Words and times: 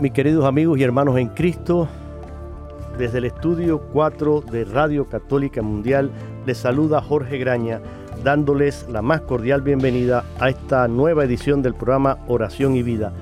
Mis 0.00 0.12
queridos 0.12 0.44
amigos 0.44 0.78
y 0.78 0.84
hermanos 0.84 1.18
en 1.18 1.26
Cristo, 1.26 1.88
desde 2.96 3.18
el 3.18 3.24
estudio 3.24 3.80
4 3.92 4.42
de 4.42 4.64
Radio 4.64 5.08
Católica 5.08 5.60
Mundial 5.60 6.12
les 6.46 6.58
saluda 6.58 7.02
Jorge 7.02 7.36
Graña, 7.38 7.80
dándoles 8.22 8.86
la 8.88 9.02
más 9.02 9.22
cordial 9.22 9.60
bienvenida 9.60 10.24
a 10.38 10.50
esta 10.50 10.86
nueva 10.86 11.24
edición 11.24 11.62
del 11.62 11.74
programa 11.74 12.18
Oración 12.28 12.76
y 12.76 12.84
Vida. 12.84 13.12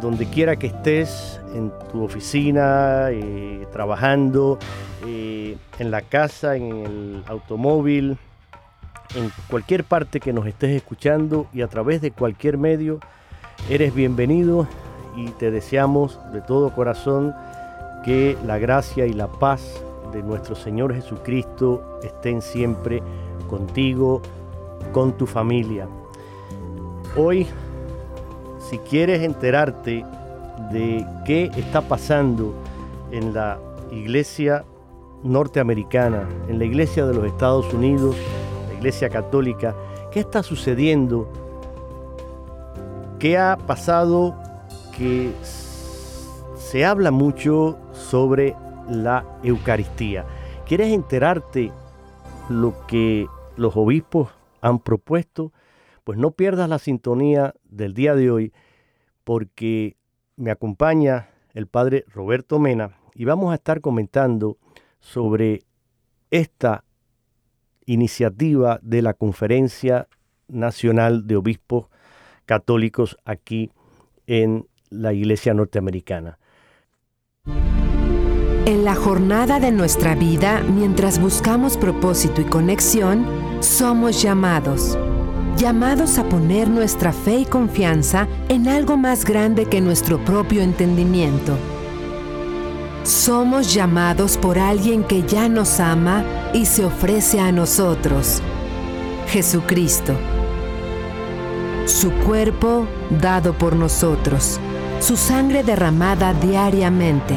Donde 0.00 0.26
quiera 0.26 0.54
que 0.54 0.68
estés, 0.68 1.40
en 1.56 1.72
tu 1.90 2.04
oficina, 2.04 3.08
eh, 3.10 3.66
trabajando, 3.72 4.60
eh, 5.08 5.56
en 5.80 5.90
la 5.90 6.02
casa, 6.02 6.54
en 6.54 6.70
el 6.70 7.24
automóvil, 7.26 8.16
en 9.16 9.32
cualquier 9.50 9.82
parte 9.82 10.20
que 10.20 10.32
nos 10.32 10.46
estés 10.46 10.70
escuchando 10.70 11.48
y 11.52 11.62
a 11.62 11.66
través 11.66 12.00
de 12.00 12.12
cualquier 12.12 12.58
medio, 12.58 13.00
eres 13.68 13.92
bienvenido 13.92 14.68
y 15.16 15.30
te 15.30 15.50
deseamos 15.50 16.20
de 16.32 16.42
todo 16.42 16.70
corazón 16.70 17.34
que 18.04 18.36
la 18.44 18.58
gracia 18.58 19.06
y 19.06 19.12
la 19.12 19.26
paz 19.26 19.82
de 20.12 20.22
nuestro 20.22 20.54
Señor 20.54 20.94
Jesucristo 20.94 21.98
estén 22.02 22.42
siempre 22.42 23.02
contigo, 23.48 24.22
con 24.92 25.16
tu 25.16 25.26
familia. 25.26 25.88
Hoy, 27.16 27.46
si 28.58 28.78
quieres 28.78 29.22
enterarte 29.22 30.04
de 30.70 31.04
qué 31.24 31.50
está 31.56 31.80
pasando 31.80 32.54
en 33.10 33.34
la 33.34 33.58
iglesia 33.90 34.64
norteamericana, 35.22 36.28
en 36.48 36.58
la 36.58 36.64
iglesia 36.64 37.06
de 37.06 37.14
los 37.14 37.24
Estados 37.24 37.72
Unidos, 37.72 38.16
la 38.68 38.74
iglesia 38.74 39.08
católica, 39.08 39.74
qué 40.12 40.20
está 40.20 40.42
sucediendo, 40.42 41.28
qué 43.18 43.38
ha 43.38 43.56
pasado 43.56 44.34
que 44.96 45.32
se 46.56 46.84
habla 46.84 47.10
mucho 47.10 47.78
sobre 47.92 48.56
la 48.88 49.38
Eucaristía. 49.42 50.24
¿Quieres 50.66 50.92
enterarte 50.92 51.72
lo 52.48 52.86
que 52.86 53.26
los 53.56 53.76
obispos 53.76 54.30
han 54.60 54.78
propuesto? 54.78 55.52
Pues 56.04 56.18
no 56.18 56.30
pierdas 56.30 56.68
la 56.68 56.78
sintonía 56.78 57.54
del 57.64 57.94
día 57.94 58.14
de 58.14 58.30
hoy 58.30 58.52
porque 59.24 59.96
me 60.36 60.50
acompaña 60.50 61.28
el 61.52 61.66
padre 61.66 62.04
Roberto 62.12 62.58
Mena 62.58 62.96
y 63.14 63.24
vamos 63.24 63.52
a 63.52 63.56
estar 63.56 63.80
comentando 63.80 64.58
sobre 65.00 65.62
esta 66.30 66.84
iniciativa 67.86 68.78
de 68.82 69.02
la 69.02 69.14
Conferencia 69.14 70.08
Nacional 70.48 71.26
de 71.26 71.36
Obispos 71.36 71.86
Católicos 72.44 73.16
aquí 73.24 73.70
en 74.26 74.66
la 74.90 75.12
iglesia 75.12 75.54
norteamericana. 75.54 76.38
En 78.66 78.84
la 78.84 78.96
jornada 78.96 79.60
de 79.60 79.70
nuestra 79.70 80.16
vida, 80.16 80.60
mientras 80.60 81.20
buscamos 81.20 81.76
propósito 81.76 82.40
y 82.40 82.44
conexión, 82.44 83.24
somos 83.60 84.20
llamados. 84.20 84.98
Llamados 85.56 86.18
a 86.18 86.28
poner 86.28 86.68
nuestra 86.68 87.12
fe 87.12 87.38
y 87.38 87.44
confianza 87.44 88.26
en 88.48 88.66
algo 88.66 88.96
más 88.96 89.24
grande 89.24 89.66
que 89.66 89.80
nuestro 89.80 90.18
propio 90.24 90.62
entendimiento. 90.62 91.56
Somos 93.04 93.72
llamados 93.72 94.36
por 94.36 94.58
alguien 94.58 95.04
que 95.04 95.22
ya 95.22 95.48
nos 95.48 95.78
ama 95.78 96.24
y 96.52 96.66
se 96.66 96.84
ofrece 96.84 97.38
a 97.38 97.52
nosotros. 97.52 98.42
Jesucristo. 99.28 100.12
Su 101.86 102.10
cuerpo 102.10 102.88
dado 103.20 103.56
por 103.56 103.76
nosotros 103.76 104.60
su 105.00 105.16
sangre 105.16 105.62
derramada 105.62 106.32
diariamente. 106.34 107.34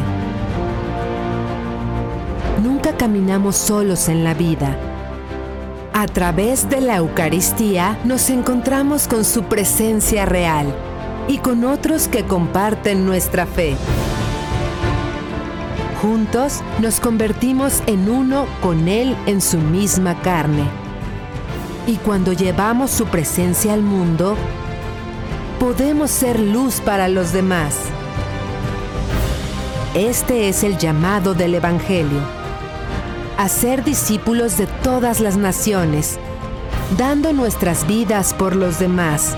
Nunca 2.63 2.95
caminamos 2.97 3.55
solos 3.55 4.09
en 4.09 4.23
la 4.23 4.33
vida. 4.33 4.75
A 5.93 6.07
través 6.07 6.69
de 6.69 6.81
la 6.81 6.97
Eucaristía 6.97 7.97
nos 8.05 8.29
encontramos 8.29 9.07
con 9.07 9.25
su 9.25 9.43
presencia 9.43 10.25
real 10.25 10.73
y 11.27 11.39
con 11.39 11.65
otros 11.65 12.07
que 12.07 12.23
comparten 12.23 13.05
nuestra 13.05 13.45
fe. 13.45 13.75
Juntos 16.01 16.61
nos 16.79 17.01
convertimos 17.01 17.83
en 17.85 18.09
uno 18.09 18.45
con 18.61 18.87
Él 18.87 19.17
en 19.25 19.41
su 19.41 19.57
misma 19.57 20.21
carne. 20.21 20.63
Y 21.87 21.97
cuando 21.97 22.31
llevamos 22.31 22.91
su 22.91 23.05
presencia 23.05 23.73
al 23.73 23.81
mundo, 23.81 24.37
podemos 25.59 26.09
ser 26.09 26.39
luz 26.39 26.79
para 26.79 27.09
los 27.09 27.33
demás. 27.33 27.75
Este 29.93 30.47
es 30.47 30.63
el 30.63 30.77
llamado 30.77 31.33
del 31.33 31.53
Evangelio, 31.53 32.21
a 33.37 33.49
ser 33.49 33.83
discípulos 33.83 34.57
de 34.57 34.67
todas 34.67 35.19
las 35.19 35.35
naciones, 35.35 36.17
dando 36.97 37.33
nuestras 37.33 37.85
vidas 37.85 38.33
por 38.33 38.55
los 38.55 38.79
demás, 38.79 39.35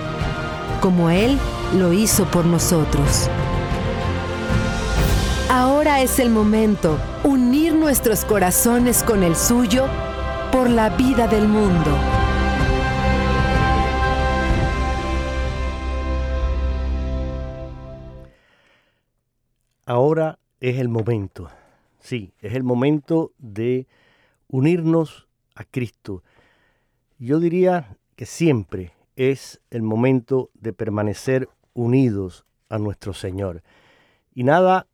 como 0.80 1.10
Él 1.10 1.40
lo 1.76 1.92
hizo 1.92 2.26
por 2.26 2.46
nosotros. 2.46 3.28
Ahora 5.50 6.02
es 6.02 6.20
el 6.20 6.30
momento, 6.30 7.00
unir 7.24 7.74
nuestros 7.74 8.26
corazones 8.26 9.04
con 9.04 9.24
el 9.24 9.36
suyo 9.36 9.88
por 10.52 10.70
la 10.70 10.90
vida 10.90 11.28
del 11.28 11.48
mundo. 11.48 12.21
Ahora 20.12 20.40
es 20.60 20.78
el 20.78 20.90
momento, 20.90 21.50
sí, 22.02 22.34
es 22.42 22.54
el 22.54 22.64
momento 22.64 23.32
de 23.38 23.88
unirnos 24.50 25.30
a 25.56 25.64
Cristo. 25.64 26.22
Yo 27.18 27.40
diría 27.40 27.96
que 28.18 28.26
siempre 28.26 28.92
es 29.16 29.62
el 29.70 29.84
momento 29.84 30.50
de 30.54 30.74
permanecer 30.74 31.48
unidos 31.74 32.44
a 32.68 32.78
nuestro 32.78 33.14
Señor. 33.14 33.64
Y 34.36 34.44
nada 34.44 34.86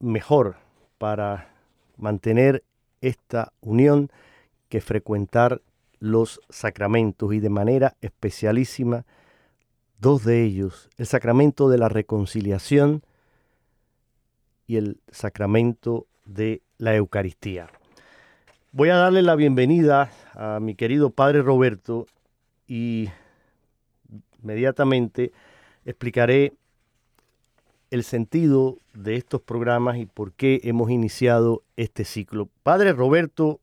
mejor 0.00 0.56
para 0.96 1.54
mantener 1.98 2.64
esta 3.02 3.52
unión 3.60 4.10
que 4.70 4.80
frecuentar 4.80 5.60
los 5.98 6.40
sacramentos 6.48 7.34
y 7.34 7.40
de 7.40 7.50
manera 7.50 7.96
especialísima 8.00 9.04
dos 10.00 10.24
de 10.24 10.42
ellos, 10.42 10.88
el 10.96 11.04
sacramento 11.04 11.68
de 11.68 11.76
la 11.76 11.90
reconciliación 11.90 13.02
y 14.66 14.76
el 14.76 14.98
sacramento 15.10 16.06
de 16.24 16.62
la 16.78 16.94
Eucaristía. 16.94 17.68
Voy 18.72 18.88
a 18.88 18.96
darle 18.96 19.22
la 19.22 19.36
bienvenida 19.36 20.10
a 20.34 20.58
mi 20.60 20.74
querido 20.74 21.10
Padre 21.10 21.42
Roberto 21.42 22.06
y 22.66 23.08
inmediatamente 24.42 25.32
explicaré 25.84 26.54
el 27.90 28.02
sentido 28.02 28.78
de 28.92 29.16
estos 29.16 29.40
programas 29.40 29.98
y 29.98 30.06
por 30.06 30.32
qué 30.32 30.60
hemos 30.64 30.90
iniciado 30.90 31.62
este 31.76 32.04
ciclo. 32.04 32.48
Padre 32.64 32.92
Roberto, 32.92 33.60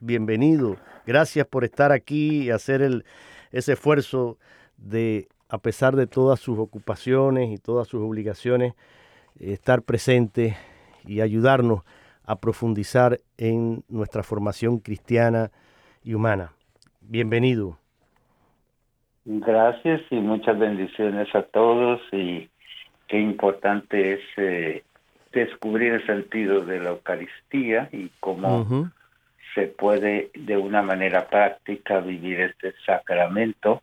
bienvenido. 0.00 0.76
Gracias 1.06 1.46
por 1.46 1.64
estar 1.64 1.92
aquí 1.92 2.44
y 2.44 2.50
hacer 2.50 2.82
el, 2.82 3.04
ese 3.52 3.74
esfuerzo 3.74 4.38
de, 4.76 5.28
a 5.48 5.58
pesar 5.58 5.94
de 5.94 6.06
todas 6.06 6.40
sus 6.40 6.58
ocupaciones 6.58 7.50
y 7.50 7.58
todas 7.58 7.86
sus 7.86 8.02
obligaciones, 8.02 8.74
estar 9.40 9.82
presente 9.82 10.56
y 11.06 11.20
ayudarnos 11.20 11.82
a 12.24 12.36
profundizar 12.36 13.20
en 13.38 13.84
nuestra 13.88 14.22
formación 14.22 14.78
cristiana 14.78 15.50
y 16.02 16.14
humana. 16.14 16.52
Bienvenido. 17.00 17.78
Gracias 19.24 20.02
y 20.10 20.16
muchas 20.16 20.58
bendiciones 20.58 21.34
a 21.34 21.42
todos 21.42 22.00
y 22.12 22.48
qué 23.08 23.20
importante 23.20 24.14
es 24.14 24.20
eh, 24.36 24.82
descubrir 25.32 25.94
el 25.94 26.06
sentido 26.06 26.64
de 26.64 26.80
la 26.80 26.90
Eucaristía 26.90 27.88
y 27.92 28.10
cómo 28.20 28.90
se 29.54 29.66
puede 29.66 30.30
de 30.34 30.56
una 30.56 30.82
manera 30.82 31.28
práctica 31.28 32.00
vivir 32.00 32.40
este 32.40 32.74
sacramento, 32.86 33.82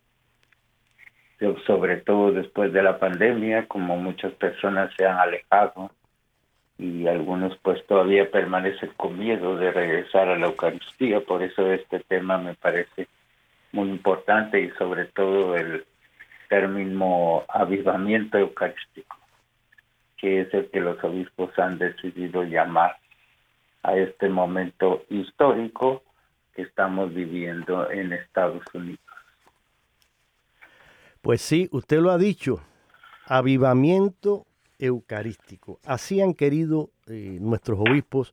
sobre 1.65 1.97
todo 1.97 2.31
después 2.31 2.71
de 2.71 2.83
la 2.83 2.97
pandemia, 2.97 3.67
como 3.67 3.97
muchas 3.97 4.33
personas 4.33 4.91
se 4.97 5.05
han 5.05 5.17
alejado 5.17 5.91
y 6.77 7.07
algunos 7.07 7.57
pues 7.59 7.85
todavía 7.87 8.29
permanecen 8.29 8.91
con 8.97 9.17
miedo 9.17 9.55
de 9.57 9.71
regresar 9.71 10.27
a 10.29 10.37
la 10.37 10.47
Eucaristía, 10.47 11.21
por 11.21 11.41
eso 11.43 11.71
este 11.71 11.99
tema 12.01 12.37
me 12.37 12.53
parece 12.53 13.07
muy 13.71 13.89
importante 13.89 14.59
y 14.61 14.69
sobre 14.71 15.05
todo 15.05 15.55
el 15.55 15.85
término 16.49 17.43
avivamiento 17.47 18.37
eucarístico, 18.37 19.17
que 20.17 20.41
es 20.41 20.53
el 20.53 20.69
que 20.69 20.79
los 20.79 21.01
obispos 21.03 21.57
han 21.59 21.77
decidido 21.77 22.43
llamar 22.43 22.97
a 23.83 23.95
este 23.95 24.29
momento 24.29 25.03
histórico 25.09 26.03
que 26.55 26.63
estamos 26.63 27.13
viviendo 27.13 27.89
en 27.91 28.13
Estados 28.13 28.63
Unidos. 28.73 29.04
Pues 31.25 31.41
sí, 31.41 31.67
usted 31.71 32.01
lo 32.01 32.11
ha 32.11 32.19
dicho, 32.19 32.61
avivamiento 33.25 34.45
eucarístico. 34.77 35.79
Así 35.83 36.21
han 36.21 36.35
querido 36.35 36.91
eh, 37.07 37.39
nuestros 37.41 37.79
obispos 37.79 38.31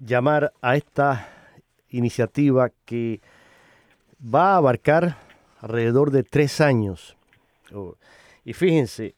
llamar 0.00 0.50
a 0.62 0.76
esta 0.76 1.28
iniciativa 1.90 2.70
que 2.86 3.20
va 4.18 4.54
a 4.54 4.56
abarcar 4.56 5.18
alrededor 5.60 6.10
de 6.10 6.22
tres 6.22 6.62
años. 6.62 7.18
Oh, 7.70 7.96
y 8.46 8.54
fíjense, 8.54 9.14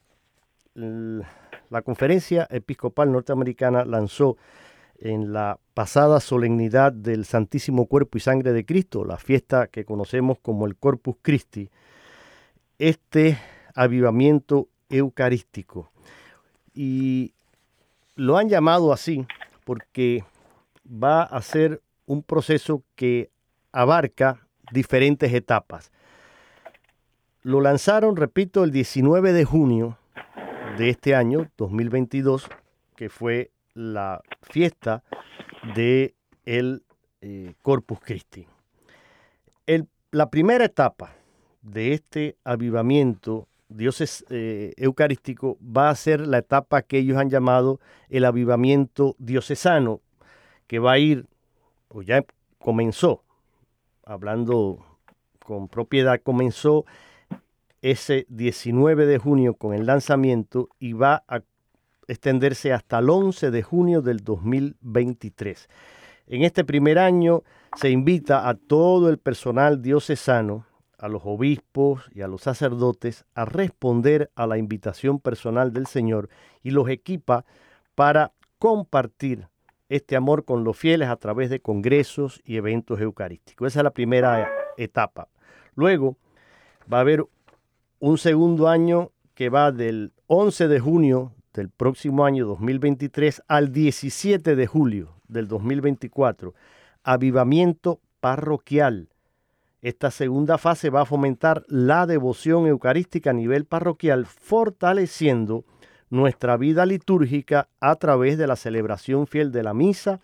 la 0.75 1.83
conferencia 1.83 2.49
episcopal 2.51 3.13
norteamericana 3.13 3.85
lanzó 3.85 4.37
en 4.99 5.33
la 5.33 5.61
pasada 5.73 6.19
solemnidad 6.19 6.93
del 6.93 7.27
Santísimo 7.27 7.87
Cuerpo 7.87 8.19
y 8.19 8.23
Sangre 8.23 8.53
de 8.53 8.67
Cristo, 8.67 9.05
la 9.05 9.19
fiesta 9.19 9.69
que 9.69 9.85
conocemos 9.85 10.41
como 10.41 10.67
el 10.67 10.75
Corpus 10.75 11.15
Christi, 11.23 11.71
este 12.83 13.39
avivamiento 13.77 14.67
eucarístico. 14.91 15.93
Y 16.75 17.33
lo 18.17 18.37
han 18.37 18.49
llamado 18.49 18.93
así 18.93 19.25
porque 19.65 20.25
va 20.85 21.23
a 21.23 21.41
ser 21.43 21.81
un 22.07 22.25
proceso 22.25 22.83
que 22.97 23.31
abarca 23.71 24.49
diferentes 24.73 25.33
etapas. 25.33 25.93
Lo 27.43 27.61
lanzaron, 27.61 28.17
repito, 28.17 28.65
el 28.65 28.73
19 28.73 29.33
de 29.33 29.45
junio 29.45 29.97
de 30.77 30.91
este 30.91 31.15
año, 31.15 31.49
2022, 31.59 32.49
que 32.97 33.09
fue 33.09 33.53
la 33.75 34.23
fiesta 34.43 35.05
de 35.77 36.17
el 36.47 36.83
eh, 37.21 37.55
Corpus 37.63 38.01
Christi. 38.01 38.49
la 40.11 40.29
primera 40.31 40.65
etapa 40.65 41.15
de 41.63 41.95
este 41.95 42.37
avivamiento 42.45 43.49
dioses 43.69 44.25
eh, 44.29 44.75
eucarístico 44.77 45.59
va 45.63 45.91
a 45.91 45.95
ser 45.95 46.27
la 46.27 46.39
etapa 46.39 46.83
que 46.83 46.99
ellos 46.99 47.17
han 47.17 47.31
llamado 47.31 47.81
el 48.09 48.25
avivamiento 48.25 49.17
diocesano, 49.19 50.01
que 50.67 50.79
va 50.79 50.93
a 50.93 50.99
ir, 50.99 51.27
o 51.89 52.03
ya 52.03 52.25
comenzó, 52.59 53.23
hablando 54.05 54.85
con 55.45 55.69
propiedad, 55.69 56.21
comenzó 56.23 56.85
ese 57.81 58.27
19 58.29 59.07
de 59.07 59.19
junio 59.19 59.55
con 59.55 59.75
el 59.75 59.87
lanzamiento 59.87 60.69
y 60.79 60.93
va 60.93 61.25
a 61.27 61.41
extenderse 62.07 62.73
hasta 62.73 62.99
el 62.99 63.11
11 63.11 63.51
de 63.51 63.63
junio 63.63 64.03
del 64.03 64.19
2023. 64.19 65.69
En 66.29 66.43
este 66.45 66.65
primer 66.65 66.99
año 66.99 67.43
se 67.77 67.91
invita 67.91 68.49
a 68.49 68.55
todo 68.55 69.09
el 69.09 69.19
personal 69.19 69.83
diocesano, 69.83 70.67
a 71.03 71.09
los 71.09 71.23
obispos 71.25 72.09
y 72.15 72.23
a 72.23 72.29
los 72.29 72.43
sacerdotes 72.43 73.25
a 73.35 73.45
responder 73.45 74.31
a 74.37 74.47
la 74.47 74.57
invitación 74.57 75.19
personal 75.19 75.73
del 75.73 75.89
Señor 75.89 76.29
y 76.63 76.71
los 76.71 76.89
equipa 76.89 77.45
para 77.97 78.33
compartir 78.61 79.49
este 79.89 80.15
amor 80.15 80.45
con 80.45 80.63
los 80.63 80.77
fieles 80.77 81.09
a 81.09 81.17
través 81.17 81.51
de 81.51 81.61
congresos 81.61 82.41
y 82.45 82.57
eventos 82.57 83.01
eucarísticos. 83.01 83.67
Esa 83.67 83.81
es 83.81 83.85
la 83.85 83.91
primera 83.91 84.49
etapa. 84.77 85.29
Luego 85.75 86.17
va 86.91 86.99
a 86.99 87.01
haber 87.01 87.27
un 87.99 88.17
segundo 88.17 88.69
año 88.69 89.11
que 89.35 89.49
va 89.49 89.73
del 89.73 90.13
11 90.29 90.69
de 90.69 90.79
junio 90.79 91.33
del 91.53 91.69
próximo 91.69 92.25
año 92.25 92.47
2023 92.47 93.43
al 93.49 93.73
17 93.73 94.55
de 94.55 94.67
julio 94.69 95.17
del 95.27 95.49
2024. 95.49 96.55
Avivamiento 97.03 97.99
parroquial. 98.21 99.09
Esta 99.83 100.13
segunda 100.13 100.59
fase 100.59 100.91
va 100.91 101.01
a 101.01 101.07
fomentar 101.07 101.65
la 101.67 102.07
devoción 102.07 102.69
eucarística 102.69 103.31
a 103.31 103.33
nivel 103.33 103.65
parroquial, 103.65 104.27
fortaleciendo 104.27 105.65
nuestra 106.09 106.57
vida 106.57 106.87
litúrgica 106.87 107.69
a 107.81 107.97
través 107.97 108.39
de 108.39 108.47
la 108.47 108.55
celebración 108.55 109.27
fiel 109.27 109.51
de 109.51 109.65
la 109.65 109.75
misa, 109.75 110.21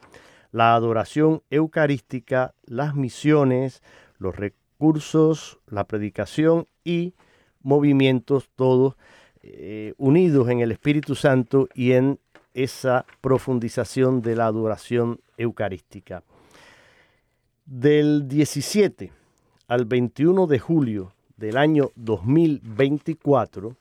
la 0.53 0.77
adoración 0.77 1.43
eucarística, 1.51 2.55
las 2.67 2.95
misiones, 2.95 3.83
los 4.19 4.37
recursos, 4.37 5.59
la 5.67 5.89
predicación 5.89 6.69
y 6.85 7.15
movimientos 7.61 8.51
todos 8.55 8.95
eh, 9.43 9.93
unidos 9.97 10.49
en 10.51 10.61
el 10.61 10.71
Espíritu 10.71 11.17
Santo 11.17 11.69
y 11.75 11.93
en 11.93 12.21
esa 12.55 13.07
profundización 13.21 14.23
de 14.23 14.37
la 14.37 14.47
adoración 14.47 15.21
eucarística. 15.37 16.23
Del 17.67 18.29
17 18.29 19.18
al 19.69 19.85
21 19.85 20.47
de 20.47 20.59
julio 20.59 21.13
del 21.37 21.59
año 21.59 21.91
2024, 21.97 23.77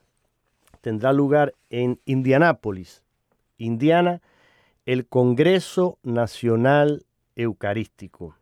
tendrá 0.82 1.13
lugar 1.13 1.53
en 1.70 2.01
Indianápolis, 2.03 3.03
Indiana, 3.58 4.22
el 4.86 5.08
Congreso 5.08 5.98
Nacional 6.03 7.06
Eucarístico, 7.38 8.36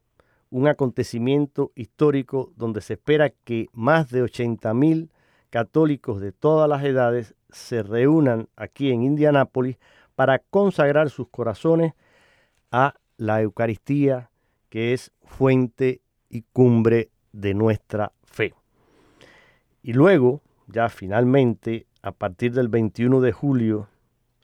un 0.49 0.67
acontecimiento 0.67 1.71
histórico 1.75 2.51
donde 2.55 2.81
se 2.81 2.93
espera 2.93 3.29
que 3.29 3.67
más 3.73 4.09
de 4.09 4.23
80.000 4.23 5.09
católicos 5.51 6.19
de 6.21 6.31
todas 6.31 6.67
las 6.67 6.83
edades 6.83 7.35
se 7.51 7.83
reúnan 7.83 8.49
aquí 8.55 8.91
en 8.91 9.03
Indianápolis 9.03 9.77
para 10.15 10.39
consagrar 10.39 11.11
sus 11.11 11.27
corazones 11.29 11.93
a 12.71 12.95
la 13.17 13.41
Eucaristía, 13.41 14.31
que 14.69 14.93
es 14.93 15.11
fuente 15.23 16.01
y 16.27 16.41
cumbre 16.51 17.11
de 17.35 17.53
nuestra 17.53 18.13
fe. 18.23 18.53
Y 19.83 19.93
luego, 19.93 20.41
ya 20.67 20.89
finalmente, 20.89 21.85
a 22.01 22.11
partir 22.11 22.53
del 22.53 22.69
21 22.69 23.19
de 23.21 23.31
julio 23.31 23.89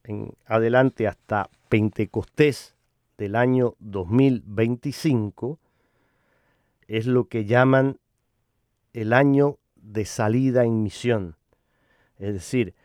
en 0.03 0.33
adelante 0.45 1.07
hasta 1.07 1.49
Pentecostés 1.69 2.75
del 3.17 3.35
año 3.35 3.75
2025, 3.79 5.57
es 6.87 7.07
lo 7.07 7.25
que 7.25 7.45
llaman 7.45 7.97
el 8.93 9.13
año 9.13 9.57
de 9.75 10.05
salida 10.05 10.65
en 10.65 10.83
misión. 10.83 11.37
Es 12.17 12.33
decir, 12.33 12.75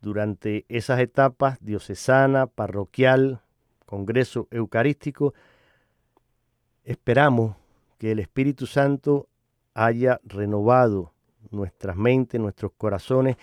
durante 0.00 0.64
esas 0.68 1.00
etapas 1.00 1.58
diocesana, 1.60 2.46
parroquial, 2.46 3.40
Congreso 3.84 4.46
Eucarístico, 4.50 5.34
esperamos 6.84 7.56
que 7.98 8.12
el 8.12 8.20
Espíritu 8.20 8.66
Santo 8.66 9.28
haya 9.76 10.20
renovado 10.24 11.12
nuestras 11.50 11.96
mentes, 11.96 12.40
nuestros 12.40 12.72
corazones 12.78 13.36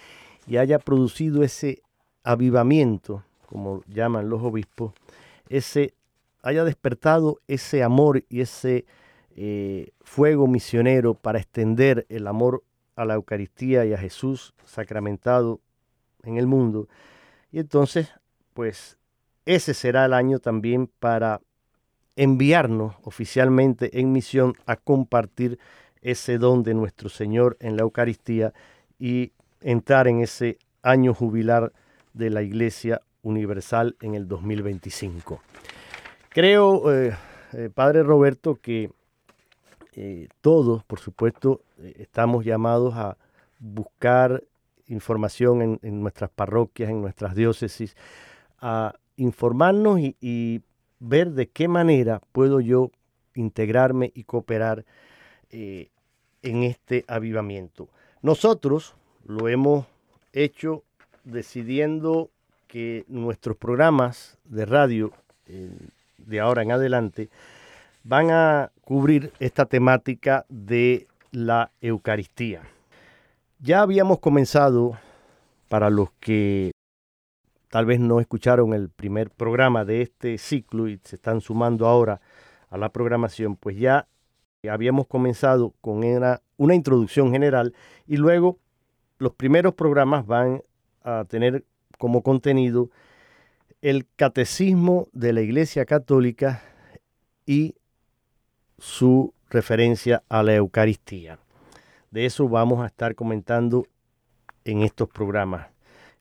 y 0.47 0.57
haya 0.57 0.79
producido 0.79 1.43
ese 1.43 1.83
avivamiento, 2.23 3.23
como 3.45 3.83
llaman 3.85 4.29
los 4.29 4.41
obispos, 4.41 4.93
ese 5.47 5.93
haya 6.41 6.63
despertado 6.65 7.39
ese 7.47 7.83
amor 7.83 8.25
y 8.27 8.41
ese 8.41 8.85
eh, 9.35 9.91
fuego 10.01 10.47
misionero 10.47 11.13
para 11.13 11.39
extender 11.39 12.05
el 12.09 12.27
amor 12.27 12.63
a 12.95 13.05
la 13.05 13.13
Eucaristía 13.13 13.85
y 13.85 13.93
a 13.93 13.97
Jesús 13.97 14.53
sacramentado 14.65 15.61
en 16.23 16.37
el 16.37 16.47
mundo. 16.47 16.89
Y 17.51 17.59
entonces, 17.59 18.09
pues 18.53 18.97
ese 19.45 19.75
será 19.75 20.05
el 20.05 20.13
año 20.13 20.39
también 20.39 20.89
para 20.99 21.41
enviarnos 22.15 22.95
oficialmente 23.03 23.99
en 23.99 24.11
misión 24.11 24.53
a 24.65 24.75
compartir 24.75 25.59
ese 26.03 26.37
don 26.37 26.63
de 26.63 26.73
nuestro 26.73 27.09
Señor 27.09 27.57
en 27.59 27.75
la 27.75 27.83
Eucaristía 27.83 28.53
y 28.99 29.31
entrar 29.61 30.07
en 30.07 30.19
ese 30.19 30.59
año 30.83 31.13
jubilar 31.13 31.71
de 32.13 32.29
la 32.29 32.43
Iglesia 32.43 33.01
Universal 33.23 33.95
en 34.01 34.13
el 34.13 34.27
2025. 34.27 35.41
Creo, 36.29 36.93
eh, 36.93 37.15
eh, 37.53 37.69
Padre 37.73 38.03
Roberto, 38.03 38.55
que 38.61 38.91
eh, 39.95 40.27
todos, 40.41 40.83
por 40.83 40.99
supuesto, 40.99 41.61
estamos 41.97 42.43
llamados 42.43 42.93
a 42.95 43.17
buscar 43.59 44.43
información 44.87 45.79
en, 45.81 46.01
nuestras 46.01 46.29
parroquias, 46.29 46.89
en 46.89 47.01
nuestras 47.01 47.35
diócesis, 47.35 47.95
a 48.59 48.93
informarnos 49.15 49.99
y 49.99 50.61
ver 50.99 51.31
de 51.31 51.47
qué 51.47 51.67
manera 51.67 52.21
puedo 52.31 52.59
yo 52.59 52.91
integrarme 53.35 54.11
y 54.13 54.23
cooperar 54.23 54.85
en 56.43 56.63
este 56.63 57.05
avivamiento. 57.07 57.87
Nosotros 58.21 58.95
lo 59.25 59.47
hemos 59.47 59.87
hecho 60.31 60.83
decidiendo 61.23 62.29
que 62.67 63.05
nuestros 63.07 63.57
programas 63.57 64.37
de 64.45 64.65
radio 64.65 65.11
de 66.17 66.39
ahora 66.39 66.61
en 66.61 66.71
adelante 66.71 67.29
van 68.03 68.31
a 68.31 68.71
cubrir 68.83 69.31
esta 69.39 69.65
temática 69.65 70.45
de 70.49 71.07
la 71.31 71.71
Eucaristía. 71.81 72.61
Ya 73.59 73.81
habíamos 73.81 74.19
comenzado, 74.19 74.97
para 75.69 75.89
los 75.89 76.11
que 76.19 76.71
tal 77.69 77.85
vez 77.85 77.99
no 77.99 78.19
escucharon 78.19 78.73
el 78.73 78.89
primer 78.89 79.31
programa 79.31 79.85
de 79.85 80.01
este 80.01 80.37
ciclo 80.37 80.87
y 80.87 80.99
se 81.03 81.15
están 81.15 81.41
sumando 81.41 81.87
ahora 81.87 82.21
a 82.69 82.77
la 82.77 82.89
programación, 82.89 83.55
pues 83.55 83.77
ya 83.77 84.07
habíamos 84.69 85.07
comenzado 85.07 85.73
con 85.81 86.03
una, 86.03 86.41
una 86.57 86.75
introducción 86.75 87.31
general 87.31 87.73
y 88.07 88.17
luego 88.17 88.59
los 89.17 89.33
primeros 89.33 89.73
programas 89.73 90.25
van 90.25 90.61
a 91.03 91.25
tener 91.25 91.65
como 91.97 92.23
contenido 92.23 92.89
el 93.81 94.07
catecismo 94.15 95.07
de 95.11 95.33
la 95.33 95.41
Iglesia 95.41 95.85
Católica 95.85 96.63
y 97.45 97.75
su 98.77 99.33
referencia 99.49 100.23
a 100.29 100.43
la 100.43 100.55
Eucaristía. 100.55 101.39
De 102.11 102.25
eso 102.25 102.47
vamos 102.47 102.81
a 102.81 102.87
estar 102.87 103.15
comentando 103.15 103.85
en 104.63 104.81
estos 104.81 105.09
programas. 105.09 105.67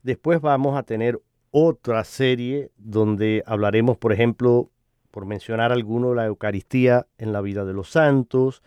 Después 0.02 0.40
vamos 0.40 0.76
a 0.76 0.82
tener 0.82 1.20
otra 1.52 2.02
serie 2.02 2.72
donde 2.76 3.44
hablaremos, 3.46 3.96
por 3.98 4.12
ejemplo, 4.12 4.68
por 5.12 5.26
mencionar 5.26 5.70
alguno, 5.70 6.14
la 6.14 6.26
Eucaristía 6.26 7.06
en 7.18 7.32
la 7.32 7.42
vida 7.42 7.64
de 7.64 7.74
los 7.74 7.90
santos, 7.90 8.62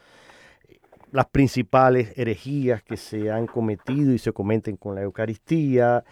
las 1.11 1.25
principales 1.25 2.13
herejías 2.17 2.83
que 2.83 2.95
se 2.95 3.31
han 3.31 3.47
cometido 3.47 4.13
y 4.13 4.19
se 4.19 4.31
cometen 4.31 4.77
con 4.77 4.95
la 4.95 5.01
Eucaristía. 5.01 6.05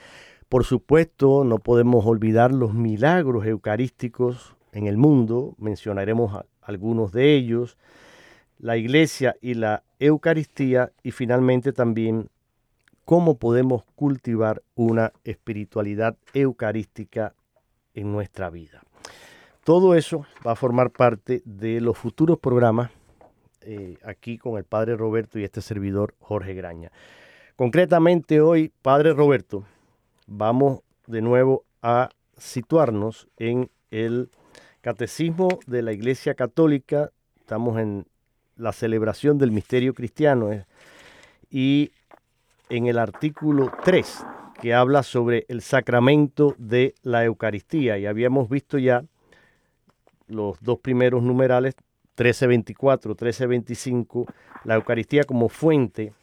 Por 0.49 0.65
supuesto, 0.65 1.43
no 1.43 1.59
podemos 1.59 2.05
olvidar 2.05 2.51
los 2.51 2.73
milagros 2.73 3.45
eucarísticos 3.45 4.55
en 4.71 4.87
el 4.87 4.97
mundo, 4.97 5.55
mencionaremos 5.59 6.43
algunos 6.61 7.11
de 7.11 7.35
ellos, 7.35 7.77
la 8.57 8.75
iglesia 8.75 9.35
y 9.39 9.53
la 9.53 9.83
Eucaristía 9.99 10.91
y 11.03 11.11
finalmente 11.11 11.73
también 11.73 12.29
cómo 13.05 13.37
podemos 13.37 13.83
cultivar 13.95 14.63
una 14.73 15.13
espiritualidad 15.23 16.17
eucarística 16.33 17.35
en 17.93 18.11
nuestra 18.11 18.49
vida. 18.49 18.81
Todo 19.63 19.96
eso 19.96 20.25
va 20.46 20.51
a 20.51 20.55
formar 20.55 20.91
parte 20.91 21.41
de 21.46 21.79
los 21.79 21.98
futuros 21.98 22.38
programas 22.38 22.91
eh, 23.62 23.98
aquí 24.03 24.38
con 24.38 24.58
el 24.58 24.65
Padre 24.65 24.98
Roberto 24.98 25.39
y 25.39 25.46
este 25.46 25.62
servidor 25.62 26.15
Jorge 26.20 26.53
Graña. 26.53 26.91
Concretamente 27.55 28.41
hoy, 28.41 28.74
Padre 28.82 29.13
Roberto, 29.13 29.63
vamos 30.27 30.82
de 31.08 31.22
nuevo 31.22 31.63
a 31.82 32.10
situarnos 32.38 33.29
en 33.38 33.70
el 33.89 34.32
Catecismo 34.82 35.48
de 35.65 35.82
la 35.82 35.93
Iglesia 35.93 36.34
Católica. 36.34 37.12
Estamos 37.39 37.79
en 37.79 38.05
la 38.58 38.74
celebración 38.74 39.38
del 39.38 39.51
misterio 39.51 39.93
cristiano 39.93 40.51
eh, 40.51 40.65
y 41.50 41.91
en 42.67 42.88
el 42.88 42.98
artículo 42.98 43.72
3 43.86 44.25
que 44.62 44.74
habla 44.74 45.03
sobre 45.03 45.46
el 45.48 45.62
sacramento 45.62 46.53
de 46.58 46.96
la 47.01 47.24
Eucaristía. 47.24 47.98
Y 47.98 48.05
habíamos 48.05 48.50
visto 48.50 48.77
ya 48.77 49.05
los 50.33 50.59
dos 50.61 50.79
primeros 50.79 51.23
numerales, 51.23 51.75
1324, 52.17 53.11
1325, 53.11 54.25
la 54.65 54.75
Eucaristía 54.75 55.23
como 55.23 55.49
fuente, 55.49 56.13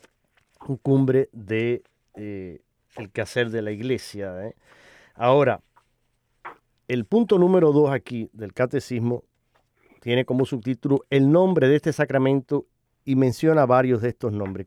cumbre 0.82 1.28
de 1.32 1.82
eh, 2.14 2.60
quehacer 3.12 3.50
de 3.50 3.62
la 3.62 3.70
iglesia. 3.70 4.46
¿eh? 4.46 4.54
Ahora, 5.14 5.60
el 6.88 7.04
punto 7.04 7.38
número 7.38 7.72
dos 7.72 7.90
aquí 7.90 8.28
del 8.32 8.52
catecismo 8.52 9.24
tiene 10.00 10.24
como 10.24 10.44
subtítulo 10.44 11.04
el 11.10 11.30
nombre 11.30 11.68
de 11.68 11.76
este 11.76 11.92
sacramento 11.92 12.66
y 13.04 13.16
menciona 13.16 13.66
varios 13.66 14.02
de 14.02 14.10
estos 14.10 14.32
nombres. 14.32 14.66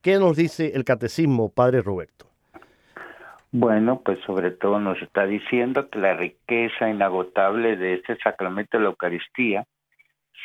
¿Qué 0.00 0.18
nos 0.18 0.36
dice 0.36 0.72
el 0.74 0.84
catecismo, 0.84 1.50
Padre 1.50 1.82
Roberto? 1.82 2.29
Bueno, 3.52 4.00
pues 4.04 4.20
sobre 4.20 4.52
todo 4.52 4.78
nos 4.78 5.02
está 5.02 5.26
diciendo 5.26 5.90
que 5.90 5.98
la 5.98 6.14
riqueza 6.14 6.88
inagotable 6.88 7.76
de 7.76 7.94
este 7.94 8.16
sacramento 8.18 8.76
de 8.78 8.84
la 8.84 8.90
Eucaristía 8.90 9.66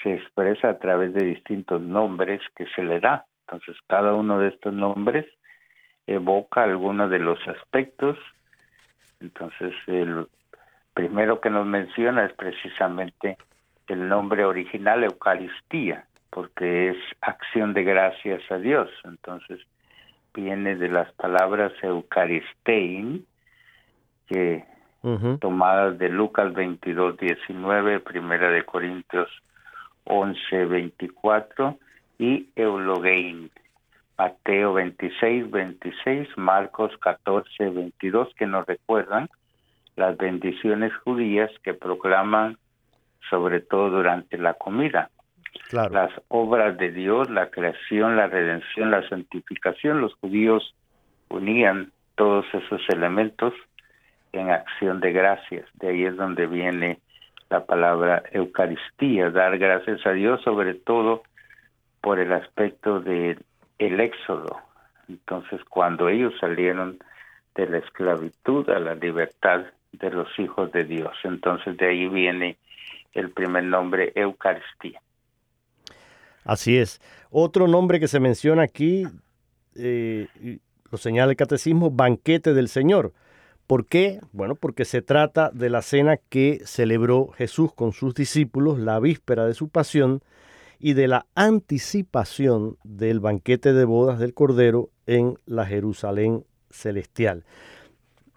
se 0.02 0.16
expresa 0.16 0.70
a 0.70 0.80
través 0.80 1.14
de 1.14 1.24
distintos 1.24 1.82
nombres 1.82 2.42
que 2.56 2.66
se 2.76 2.84
le 2.84 3.00
da. 3.00 3.26
Entonces, 3.42 3.78
cada 3.88 4.16
uno 4.16 4.40
de 4.40 4.48
estos 4.50 4.74
nombres 4.74 5.28
evoca 6.08 6.64
algunos 6.64 7.12
de 7.12 7.20
los 7.20 7.40
aspectos. 7.48 8.18
Entonces, 9.20 9.74
el 9.86 10.28
primero 10.96 11.40
que 11.42 11.52
nos 11.52 11.68
menciona 11.68 12.26
es 12.26 12.34
precisamente 12.34 13.38
el 13.88 14.08
nombre 14.08 14.46
original 14.46 15.04
Eucaristía, 15.04 16.06
porque 16.32 16.90
es 16.90 16.98
acción 17.22 17.76
de 17.76 17.84
gracias 17.84 18.42
a 18.52 18.58
Dios. 18.58 18.90
Entonces, 19.04 19.60
viene 20.36 20.76
de 20.76 20.90
las 20.90 21.12
palabras 21.14 21.72
Eucaristein, 21.82 23.26
que 24.28 24.66
tomadas 25.40 26.00
de 26.00 26.10
Lucas 26.10 26.54
22, 26.54 27.18
19, 27.18 28.00
Primera 28.00 28.50
de 28.50 28.66
Corintios 28.66 29.30
11, 30.06 30.66
24 30.66 31.78
y 32.18 32.50
Eulogein, 32.56 33.52
Mateo 34.18 34.74
26, 34.74 35.52
26, 35.52 36.30
Marcos 36.38 36.92
14, 37.00 37.70
22, 37.70 38.34
que 38.36 38.48
nos 38.48 38.66
recuerdan 38.66 39.30
las 39.96 40.18
bendiciones 40.18 40.92
judías 41.04 41.52
que 41.64 41.74
proclaman 41.74 42.58
sobre 43.30 43.60
todo 43.60 43.90
durante 43.90 44.38
la 44.38 44.56
comida 44.56 45.10
las 45.72 46.12
obras 46.28 46.78
de 46.78 46.92
Dios, 46.92 47.30
la 47.30 47.50
creación, 47.50 48.16
la 48.16 48.28
redención, 48.28 48.92
la 48.92 49.08
santificación, 49.10 50.02
los 50.02 50.14
judíos 50.16 50.76
unían 51.30 51.92
todos 52.16 52.46
esos 52.54 52.82
elementos 52.90 53.54
en 54.32 54.52
acción 54.52 55.00
de 55.00 55.12
gracias. 55.12 55.66
De 55.76 55.90
ahí 55.90 56.06
es 56.06 56.16
donde 56.16 56.48
viene 56.48 57.00
la 57.50 57.66
palabra 57.66 58.24
Eucaristía, 58.32 59.30
dar 59.30 59.58
gracias 59.58 60.06
a 60.06 60.12
Dios 60.12 60.42
sobre 60.44 60.74
todo 60.76 61.24
por 62.02 62.20
el 62.20 62.32
aspecto 62.34 63.00
del 63.00 63.40
el 63.78 64.00
éxodo. 64.00 64.60
Entonces, 65.10 65.64
cuando 65.66 66.10
ellos 66.10 66.34
salieron 66.40 66.98
de 67.56 67.68
la 67.68 67.78
esclavitud 67.78 68.70
a 68.70 68.80
la 68.80 68.96
libertad 68.96 69.66
de 69.92 70.12
los 70.12 70.28
hijos 70.40 70.72
de 70.72 70.84
Dios. 70.84 71.14
Entonces, 71.24 71.78
de 71.78 71.88
ahí 71.88 72.08
viene 72.08 72.58
el 73.14 73.32
primer 73.32 73.64
nombre 73.64 74.12
Eucaristía. 74.16 75.00
Así 76.46 76.78
es. 76.78 77.02
Otro 77.30 77.68
nombre 77.68 78.00
que 78.00 78.08
se 78.08 78.22
menciona 78.22 78.64
aquí, 78.64 79.06
eh, 79.76 80.28
lo 80.90 80.98
señala 80.98 81.32
el 81.32 81.38
catecismo, 81.38 81.92
banquete 81.92 82.54
del 82.54 82.70
Señor, 82.70 83.12
¿Por 83.68 83.88
qué? 83.88 84.20
Bueno, 84.32 84.54
porque 84.54 84.86
se 84.86 85.02
trata 85.02 85.50
de 85.50 85.72
la 85.72 85.82
cena 85.82 86.18
que 86.18 86.62
celebró 86.66 87.30
Jesús 87.30 87.74
con 87.74 87.94
sus 87.94 88.14
discípulos 88.14 88.78
la 88.78 89.00
víspera 89.00 89.48
de 89.48 89.56
su 89.56 89.70
pasión 89.70 90.22
y 90.78 90.94
de 90.94 91.08
la 91.08 91.26
anticipación 91.34 92.78
del 92.84 93.20
banquete 93.20 93.74
de 93.74 93.86
bodas 93.86 94.20
del 94.20 94.36
Cordero 94.36 94.90
en 95.08 95.40
la 95.48 95.66
Jerusalén 95.66 96.46
celestial. 96.70 97.44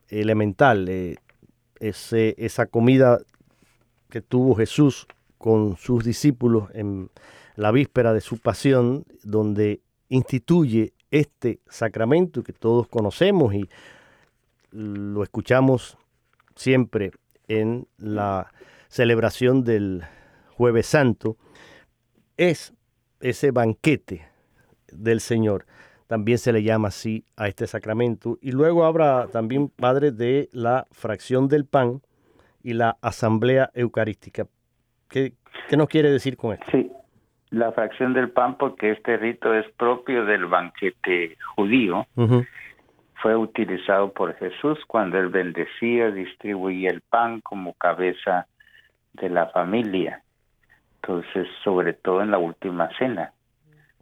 Elemental, 0.08 0.88
eh, 0.88 1.16
esa 1.78 2.66
comida 2.66 3.20
que 4.08 4.22
tuvo 4.22 4.54
Jesús 4.54 5.06
con 5.36 5.76
sus 5.76 6.04
discípulos 6.04 6.70
en 6.72 7.10
la 7.58 7.72
víspera 7.72 8.12
de 8.12 8.20
su 8.20 8.38
pasión, 8.38 9.04
donde 9.24 9.80
instituye 10.08 10.92
este 11.10 11.58
sacramento 11.68 12.44
que 12.44 12.52
todos 12.52 12.86
conocemos 12.86 13.52
y 13.52 13.68
lo 14.70 15.24
escuchamos 15.24 15.98
siempre 16.54 17.10
en 17.48 17.88
la 17.96 18.52
celebración 18.88 19.64
del 19.64 20.04
jueves 20.54 20.86
santo, 20.86 21.36
es 22.36 22.74
ese 23.18 23.50
banquete 23.50 24.28
del 24.92 25.18
Señor. 25.18 25.66
También 26.06 26.38
se 26.38 26.52
le 26.52 26.62
llama 26.62 26.88
así 26.88 27.24
a 27.34 27.48
este 27.48 27.66
sacramento. 27.66 28.38
Y 28.40 28.52
luego 28.52 28.84
habrá 28.84 29.26
también, 29.26 29.68
Padre, 29.68 30.12
de 30.12 30.48
la 30.52 30.86
fracción 30.92 31.48
del 31.48 31.64
pan 31.64 32.02
y 32.62 32.74
la 32.74 32.98
asamblea 33.02 33.72
eucarística. 33.74 34.46
¿Qué, 35.08 35.34
qué 35.68 35.76
nos 35.76 35.88
quiere 35.88 36.12
decir 36.12 36.36
con 36.36 36.52
esto? 36.52 36.66
Sí, 36.70 36.88
la 37.50 37.72
fracción 37.72 38.12
del 38.12 38.30
pan 38.30 38.56
porque 38.56 38.90
este 38.90 39.16
rito 39.16 39.54
es 39.54 39.66
propio 39.72 40.24
del 40.24 40.46
banquete 40.46 41.36
judío 41.56 42.06
fue 43.20 43.36
utilizado 43.36 44.12
por 44.12 44.34
Jesús 44.36 44.78
cuando 44.86 45.18
él 45.18 45.28
bendecía, 45.28 46.10
distribuía 46.10 46.90
el 46.90 47.00
pan 47.00 47.40
como 47.40 47.74
cabeza 47.74 48.46
de 49.14 49.28
la 49.28 49.46
familia. 49.46 50.22
Entonces, 51.02 51.48
sobre 51.64 51.94
todo 51.94 52.22
en 52.22 52.30
la 52.30 52.38
última 52.38 52.88
cena. 52.96 53.32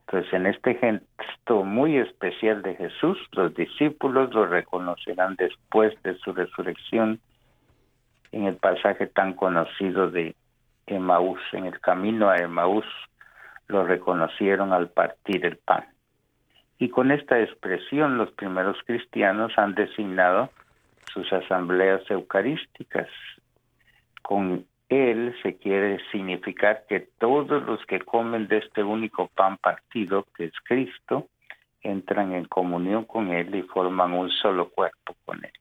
Entonces, 0.00 0.33
en 0.35 0.47
este 0.47 0.75
gesto 0.75 1.65
muy 1.65 1.97
especial 1.97 2.62
de 2.62 2.75
Jesús, 2.75 3.19
los 3.33 3.55
discípulos 3.55 4.33
lo 4.35 4.47
reconocerán 4.47 5.35
después 5.37 5.95
de 6.03 6.17
su 6.19 6.33
resurrección 6.33 7.19
en 8.33 8.45
el 8.45 8.57
pasaje 8.57 9.07
tan 9.07 9.33
conocido 9.33 10.11
de 10.11 10.35
Emaús. 10.87 11.41
En 11.53 11.65
el 11.65 11.81
camino 11.81 12.29
a 12.29 12.37
Emaús 12.37 12.85
lo 13.69 13.85
reconocieron 13.85 14.73
al 14.73 14.91
partir 14.91 15.45
el 15.45 15.57
pan. 15.57 15.87
Y 16.79 16.91
con 16.91 17.11
esta 17.11 17.41
expresión 17.41 18.19
los 18.19 18.31
primeros 18.33 18.77
cristianos 18.85 19.53
han 19.57 19.75
designado 19.75 20.51
sus 21.13 21.33
asambleas 21.33 22.03
eucarísticas. 22.11 23.09
Con 24.23 24.67
él 24.89 25.35
se 25.43 25.57
quiere 25.57 25.99
significar 26.13 26.85
que 26.89 27.01
todos 27.19 27.63
los 27.65 27.85
que 27.87 28.01
comen 28.01 28.47
de 28.47 28.59
este 28.59 28.85
único 28.85 29.29
pan 29.29 29.57
partido, 29.59 30.27
que 30.37 30.45
es 30.45 30.53
Cristo, 30.65 31.27
entran 31.83 32.33
en 32.33 32.45
comunión 32.45 33.05
con 33.05 33.33
Él 33.33 33.55
y 33.55 33.63
forman 33.63 34.13
un 34.13 34.31
solo 34.31 34.69
cuerpo 34.71 35.17
con 35.25 35.45
Él. 35.45 35.53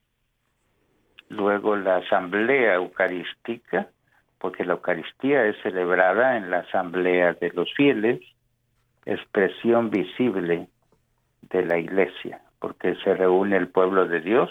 Luego 1.30 1.76
la 1.76 1.98
asamblea 1.98 2.76
eucarística, 2.76 3.90
porque 4.40 4.66
la 4.66 4.74
Eucaristía 4.74 5.46
es 5.46 5.56
celebrada 5.62 6.38
en 6.38 6.50
la 6.50 6.60
asamblea 6.60 7.34
de 7.34 7.52
los 7.52 7.74
fieles, 7.74 8.22
expresión 9.06 9.90
visible 9.90 10.68
de 11.42 11.66
la 11.66 11.78
iglesia, 11.78 12.42
porque 12.60 12.96
se 13.04 13.14
reúne 13.14 13.58
el 13.58 13.68
pueblo 13.68 14.08
de 14.08 14.22
Dios 14.22 14.50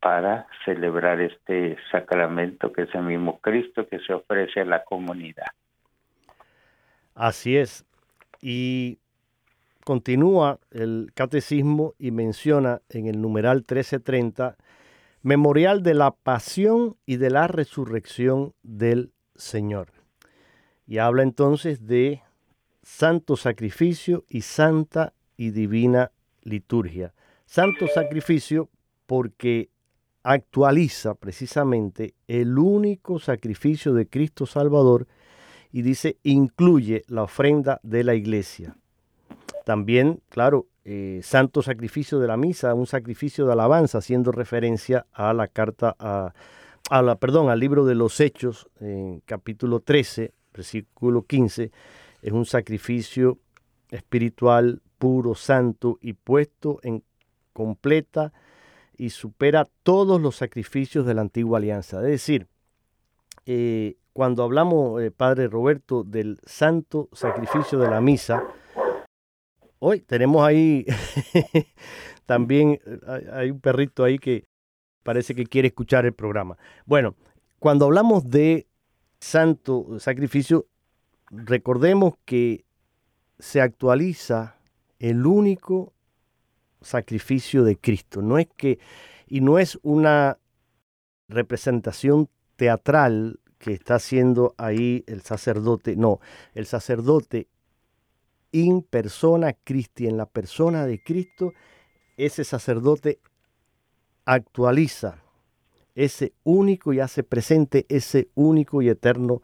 para 0.00 0.46
celebrar 0.64 1.20
este 1.20 1.76
sacramento 1.90 2.72
que 2.72 2.82
es 2.82 2.94
el 2.94 3.02
mismo 3.02 3.40
Cristo 3.40 3.88
que 3.88 3.98
se 4.00 4.14
ofrece 4.14 4.60
a 4.60 4.64
la 4.64 4.84
comunidad. 4.84 5.46
Así 7.14 7.56
es. 7.56 7.84
Y 8.40 8.98
continúa 9.84 10.60
el 10.70 11.10
catecismo 11.14 11.94
y 11.98 12.12
menciona 12.12 12.80
en 12.88 13.06
el 13.06 13.20
numeral 13.20 13.58
1330 13.58 14.56
memorial 15.28 15.82
de 15.82 15.92
la 15.92 16.12
pasión 16.12 16.96
y 17.04 17.16
de 17.16 17.28
la 17.28 17.48
resurrección 17.48 18.54
del 18.62 19.12
Señor. 19.34 19.92
Y 20.86 20.96
habla 20.96 21.22
entonces 21.22 21.86
de 21.86 22.22
santo 22.82 23.36
sacrificio 23.36 24.24
y 24.30 24.40
santa 24.40 25.12
y 25.36 25.50
divina 25.50 26.12
liturgia. 26.44 27.12
Santo 27.44 27.88
sacrificio 27.88 28.70
porque 29.04 29.68
actualiza 30.22 31.14
precisamente 31.14 32.14
el 32.26 32.56
único 32.58 33.18
sacrificio 33.18 33.92
de 33.92 34.08
Cristo 34.08 34.46
Salvador 34.46 35.06
y 35.70 35.82
dice 35.82 36.16
incluye 36.22 37.04
la 37.06 37.24
ofrenda 37.24 37.80
de 37.82 38.02
la 38.02 38.14
iglesia. 38.14 38.78
También, 39.66 40.22
claro, 40.30 40.68
eh, 40.90 41.20
santo 41.22 41.60
sacrificio 41.60 42.18
de 42.18 42.26
la 42.26 42.38
misa, 42.38 42.72
un 42.72 42.86
sacrificio 42.86 43.44
de 43.44 43.52
alabanza, 43.52 43.98
haciendo 43.98 44.32
referencia 44.32 45.04
a 45.12 45.34
la 45.34 45.46
carta, 45.46 45.94
a, 45.98 46.32
a 46.88 47.02
la, 47.02 47.16
perdón, 47.16 47.50
al 47.50 47.60
libro 47.60 47.84
de 47.84 47.94
los 47.94 48.18
Hechos, 48.20 48.70
en 48.80 49.20
capítulo 49.26 49.80
13, 49.80 50.32
versículo 50.54 51.26
15, 51.26 51.70
es 52.22 52.32
un 52.32 52.46
sacrificio 52.46 53.36
espiritual 53.90 54.80
puro, 54.96 55.34
santo 55.34 55.98
y 56.00 56.14
puesto 56.14 56.78
en 56.82 57.04
completa 57.52 58.32
y 58.96 59.10
supera 59.10 59.68
todos 59.82 60.18
los 60.18 60.36
sacrificios 60.36 61.04
de 61.04 61.12
la 61.12 61.20
antigua 61.20 61.58
alianza. 61.58 61.98
Es 61.98 62.12
decir, 62.12 62.46
eh, 63.44 63.96
cuando 64.14 64.42
hablamos, 64.42 65.02
eh, 65.02 65.10
Padre 65.10 65.48
Roberto, 65.48 66.02
del 66.02 66.40
santo 66.46 67.10
sacrificio 67.12 67.78
de 67.78 67.90
la 67.90 68.00
misa, 68.00 68.42
hoy 69.78 70.00
tenemos 70.00 70.46
ahí 70.46 70.86
también, 72.26 72.80
hay 73.32 73.50
un 73.50 73.60
perrito 73.60 74.04
ahí 74.04 74.18
que 74.18 74.44
parece 75.02 75.34
que 75.34 75.46
quiere 75.46 75.68
escuchar 75.68 76.04
el 76.06 76.12
programa. 76.12 76.58
Bueno, 76.84 77.14
cuando 77.58 77.86
hablamos 77.86 78.28
de 78.30 78.66
santo 79.20 79.98
sacrificio, 79.98 80.66
recordemos 81.30 82.14
que 82.24 82.64
se 83.38 83.60
actualiza 83.60 84.56
el 84.98 85.26
único 85.26 85.92
sacrificio 86.80 87.64
de 87.64 87.76
Cristo. 87.76 88.22
No 88.22 88.38
es 88.38 88.48
que, 88.56 88.78
y 89.26 89.40
no 89.40 89.58
es 89.58 89.78
una 89.82 90.38
representación 91.28 92.28
teatral 92.56 93.40
que 93.58 93.72
está 93.72 93.96
haciendo 93.96 94.54
ahí 94.56 95.04
el 95.06 95.22
sacerdote, 95.22 95.96
no, 95.96 96.20
el 96.54 96.66
sacerdote 96.66 97.48
in 98.58 98.82
persona 98.82 99.52
Christi, 99.52 100.06
en 100.06 100.16
la 100.16 100.26
persona 100.26 100.86
de 100.86 101.02
Cristo, 101.02 101.52
ese 102.16 102.44
sacerdote 102.44 103.20
actualiza 104.24 105.22
ese 105.94 106.32
único 106.44 106.92
y 106.92 107.00
hace 107.00 107.22
presente 107.22 107.86
ese 107.88 108.28
único 108.34 108.82
y 108.82 108.88
eterno 108.88 109.42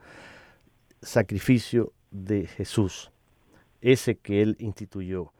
sacrificio 1.01 1.93
de 2.11 2.47
Jesús, 2.47 3.11
ese 3.81 4.17
que 4.17 4.41
él 4.41 4.55
instituyó 4.59 5.33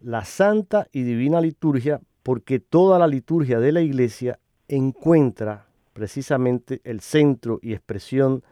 la 0.00 0.24
santa 0.24 0.86
y 0.92 1.02
divina 1.02 1.40
liturgia 1.40 2.00
porque 2.22 2.60
toda 2.60 2.98
la 2.98 3.06
liturgia 3.06 3.58
de 3.58 3.72
la 3.72 3.80
iglesia 3.80 4.38
encuentra 4.68 5.66
precisamente 5.94 6.80
el 6.84 7.00
centro 7.00 7.58
y 7.62 7.72
expresión 7.72 8.42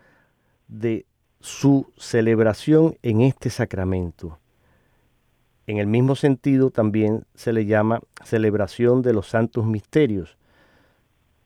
de 0.69 1.05
su 1.41 1.93
celebración 1.99 2.97
en 3.03 3.21
este 3.21 3.51
sacramento. 3.51 4.38
En 5.66 5.79
el 5.79 5.87
mismo 5.87 6.16
sentido 6.16 6.70
también 6.70 7.25
se 7.35 7.53
le 7.53 7.66
llama 7.66 8.01
celebración 8.25 9.03
de 9.03 9.12
los 9.12 9.29
santos 9.29 9.64
misterios. 9.64 10.37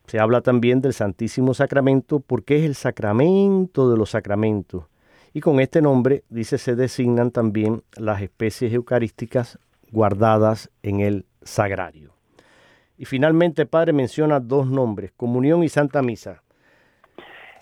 Se 0.06 0.18
habla 0.18 0.40
también 0.40 0.80
del 0.80 0.92
Santísimo 0.92 1.52
Sacramento 1.52 2.20
porque 2.20 2.56
es 2.56 2.64
el 2.64 2.74
sacramento 2.74 3.90
de 3.90 3.98
los 3.98 4.10
sacramentos. 4.10 4.84
Y 5.34 5.40
con 5.40 5.60
este 5.60 5.82
nombre, 5.82 6.22
dice, 6.30 6.56
se 6.56 6.76
designan 6.76 7.30
también 7.30 7.82
las 7.96 8.22
especies 8.22 8.72
eucarísticas 8.72 9.58
guardadas 9.90 10.70
en 10.82 11.00
el 11.00 11.26
sagrario. 11.42 12.12
Y 12.96 13.04
finalmente, 13.04 13.66
Padre, 13.66 13.92
menciona 13.92 14.40
dos 14.40 14.66
nombres, 14.66 15.12
comunión 15.14 15.62
y 15.62 15.68
Santa 15.68 16.00
Misa. 16.00 16.42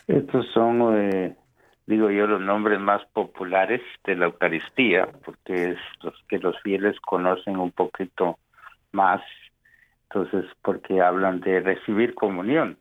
Estos 0.07 0.47
son, 0.53 0.97
eh, 0.97 1.37
digo 1.87 2.11
yo, 2.11 2.27
los 2.27 2.41
nombres 2.41 2.81
más 2.81 3.05
populares 3.13 3.83
de 4.05 4.17
la 4.17 4.27
Eucaristía, 4.27 5.09
porque 5.25 5.71
es 5.71 5.79
los 6.03 6.15
que 6.29 6.39
los 6.39 6.61
fieles 6.63 6.99
conocen 7.01 7.59
un 7.59 7.73
poquito 7.73 8.39
más, 8.93 9.23
entonces, 10.05 10.51
porque 10.63 11.01
hablan 11.01 11.41
de 11.41 11.61
recibir 11.61 12.15
comunión. 12.15 12.79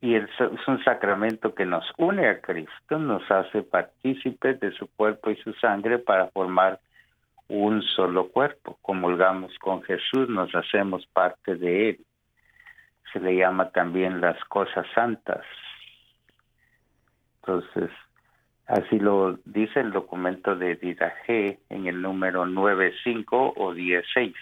Y 0.00 0.16
es 0.16 0.28
un 0.66 0.84
sacramento 0.84 1.54
que 1.54 1.64
nos 1.64 1.90
une 1.96 2.28
a 2.28 2.40
Cristo, 2.42 2.98
nos 2.98 3.28
hace 3.30 3.62
partícipes 3.62 4.60
de 4.60 4.70
su 4.72 4.86
cuerpo 4.86 5.30
y 5.30 5.36
su 5.36 5.54
sangre 5.54 5.98
para 5.98 6.28
formar 6.28 6.78
un 7.48 7.80
solo 7.82 8.28
cuerpo. 8.28 8.78
Comulgamos 8.82 9.58
con 9.58 9.82
Jesús, 9.82 10.28
nos 10.28 10.54
hacemos 10.54 11.06
parte 11.06 11.56
de 11.56 11.90
Él. 11.90 12.00
se 13.12 13.20
le 13.20 13.36
llama 13.36 13.70
también 13.70 14.20
las 14.20 14.42
cosas 14.44 14.86
santas. 14.94 15.44
Entonces, 17.46 17.90
así 18.66 18.98
lo 18.98 19.34
dice 19.44 19.80
el 19.80 19.92
documento 19.92 20.56
de 20.56 20.76
Didaje 20.76 21.58
en 21.68 21.86
el 21.86 22.00
número 22.00 22.46
95 22.46 23.54
o 23.56 23.74
16. 23.74 24.34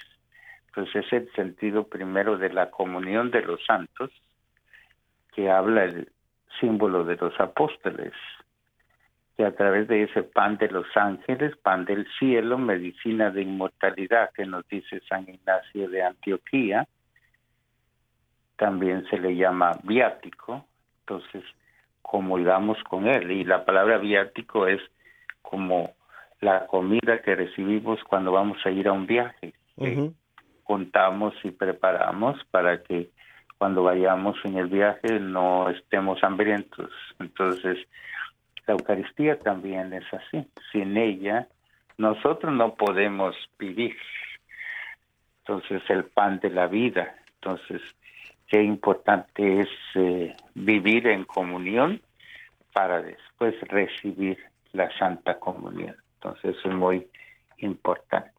Entonces 0.68 1.06
es 1.06 1.12
el 1.12 1.32
sentido 1.32 1.88
primero 1.88 2.38
de 2.38 2.50
la 2.50 2.70
comunión 2.70 3.30
de 3.32 3.42
los 3.42 3.64
santos, 3.64 4.10
que 5.34 5.50
habla 5.50 5.84
el 5.84 6.12
símbolo 6.60 7.04
de 7.04 7.16
los 7.16 7.38
apóstoles, 7.40 8.12
que 9.36 9.44
a 9.44 9.54
través 9.56 9.88
de 9.88 10.04
ese 10.04 10.22
pan 10.22 10.56
de 10.58 10.68
los 10.68 10.86
ángeles, 10.94 11.56
pan 11.56 11.84
del 11.84 12.06
cielo, 12.18 12.56
medicina 12.56 13.30
de 13.30 13.42
inmortalidad, 13.42 14.30
que 14.32 14.46
nos 14.46 14.66
dice 14.68 15.02
San 15.08 15.28
Ignacio 15.28 15.88
de 15.88 16.04
Antioquía, 16.04 16.86
también 18.56 19.04
se 19.10 19.18
le 19.18 19.34
llama 19.34 19.72
viático, 19.82 20.64
entonces 21.00 21.42
comulgamos 22.02 22.82
con 22.84 23.06
él. 23.06 23.30
Y 23.30 23.44
la 23.44 23.64
palabra 23.64 23.98
viático 23.98 24.66
es 24.66 24.80
como 25.40 25.94
la 26.40 26.66
comida 26.66 27.22
que 27.22 27.34
recibimos 27.34 28.02
cuando 28.04 28.32
vamos 28.32 28.58
a 28.66 28.70
ir 28.70 28.88
a 28.88 28.92
un 28.92 29.06
viaje. 29.06 29.54
Contamos 30.64 31.34
y 31.44 31.50
preparamos 31.50 32.42
para 32.50 32.82
que 32.82 33.10
cuando 33.58 33.84
vayamos 33.84 34.36
en 34.44 34.58
el 34.58 34.66
viaje 34.66 35.20
no 35.20 35.70
estemos 35.70 36.22
hambrientos. 36.24 36.90
Entonces, 37.20 37.78
la 38.66 38.74
Eucaristía 38.74 39.38
también 39.38 39.92
es 39.92 40.04
así. 40.12 40.46
Sin 40.72 40.96
ella, 40.96 41.46
nosotros 41.96 42.52
no 42.52 42.74
podemos 42.74 43.36
vivir. 43.58 43.96
Entonces, 45.40 45.82
el 45.88 46.04
pan 46.04 46.40
de 46.40 46.50
la 46.50 46.66
vida. 46.66 47.14
Entonces, 47.34 47.80
qué 48.52 48.62
importante 48.62 49.60
es 49.60 49.68
eh, 49.94 50.36
vivir 50.54 51.06
en 51.06 51.24
comunión 51.24 52.02
para 52.74 53.00
después 53.00 53.58
recibir 53.62 54.38
la 54.74 54.94
Santa 54.98 55.38
Comunión. 55.38 55.96
Entonces 56.16 56.56
es 56.62 56.70
muy 56.70 57.08
importante. 57.56 58.30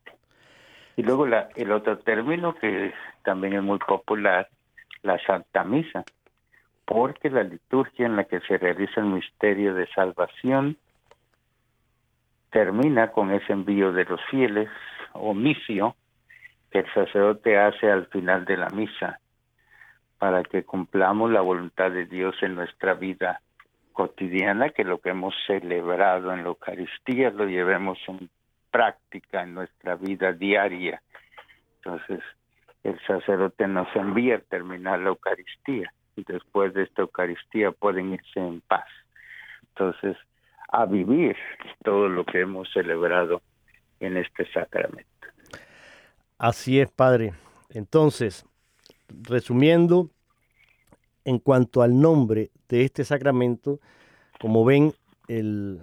Y 0.95 1.01
luego 1.01 1.25
la, 1.25 1.49
el 1.55 1.71
otro 1.71 1.97
término 1.97 2.53
que 2.53 2.93
también 3.23 3.53
es 3.53 3.63
muy 3.63 3.79
popular, 3.79 4.47
la 5.01 5.17
Santa 5.25 5.63
Misa, 5.63 6.03
porque 6.85 7.31
la 7.31 7.41
liturgia 7.41 8.05
en 8.05 8.15
la 8.15 8.25
que 8.25 8.39
se 8.41 8.59
realiza 8.59 9.01
el 9.01 9.07
misterio 9.07 9.73
de 9.73 9.87
salvación 9.95 10.77
termina 12.51 13.11
con 13.11 13.31
ese 13.31 13.51
envío 13.51 13.91
de 13.91 14.05
los 14.05 14.21
fieles 14.29 14.69
o 15.13 15.33
misio 15.33 15.95
que 16.69 16.79
el 16.79 16.93
sacerdote 16.93 17.57
hace 17.57 17.89
al 17.89 18.05
final 18.05 18.45
de 18.45 18.57
la 18.57 18.69
misa 18.69 19.19
para 20.23 20.41
que 20.41 20.63
cumplamos 20.63 21.31
la 21.31 21.41
voluntad 21.41 21.91
de 21.91 22.05
Dios 22.05 22.33
en 22.43 22.55
nuestra 22.55 22.93
vida 22.93 23.41
cotidiana, 23.91 24.69
que 24.69 24.85
lo 24.85 24.99
que 24.99 25.09
hemos 25.09 25.35
celebrado 25.45 26.31
en 26.31 26.43
la 26.43 26.47
Eucaristía 26.47 27.29
lo 27.29 27.45
llevemos 27.45 27.99
en 28.07 28.29
práctica 28.71 29.43
en 29.43 29.53
nuestra 29.53 29.95
vida 29.95 30.31
diaria. 30.31 31.01
Entonces, 31.75 32.21
el 32.85 32.97
sacerdote 33.05 33.67
nos 33.67 33.93
envía 33.97 34.37
a 34.37 34.39
terminar 34.39 34.99
la 34.99 35.09
Eucaristía 35.09 35.91
y 36.15 36.23
después 36.23 36.73
de 36.73 36.83
esta 36.83 37.01
Eucaristía 37.01 37.71
pueden 37.71 38.13
irse 38.13 38.39
en 38.39 38.61
paz. 38.61 38.87
Entonces, 39.71 40.15
a 40.69 40.85
vivir 40.85 41.35
todo 41.83 42.07
lo 42.07 42.23
que 42.23 42.39
hemos 42.39 42.71
celebrado 42.71 43.41
en 43.99 44.15
este 44.15 44.49
sacramento. 44.53 45.27
Así 46.37 46.79
es, 46.79 46.89
Padre. 46.89 47.33
Entonces, 47.71 48.45
resumiendo, 49.21 50.09
en 51.25 51.39
cuanto 51.39 51.81
al 51.81 51.99
nombre 51.99 52.51
de 52.67 52.83
este 52.83 53.05
sacramento, 53.05 53.79
como 54.39 54.65
ven, 54.65 54.93
el 55.27 55.81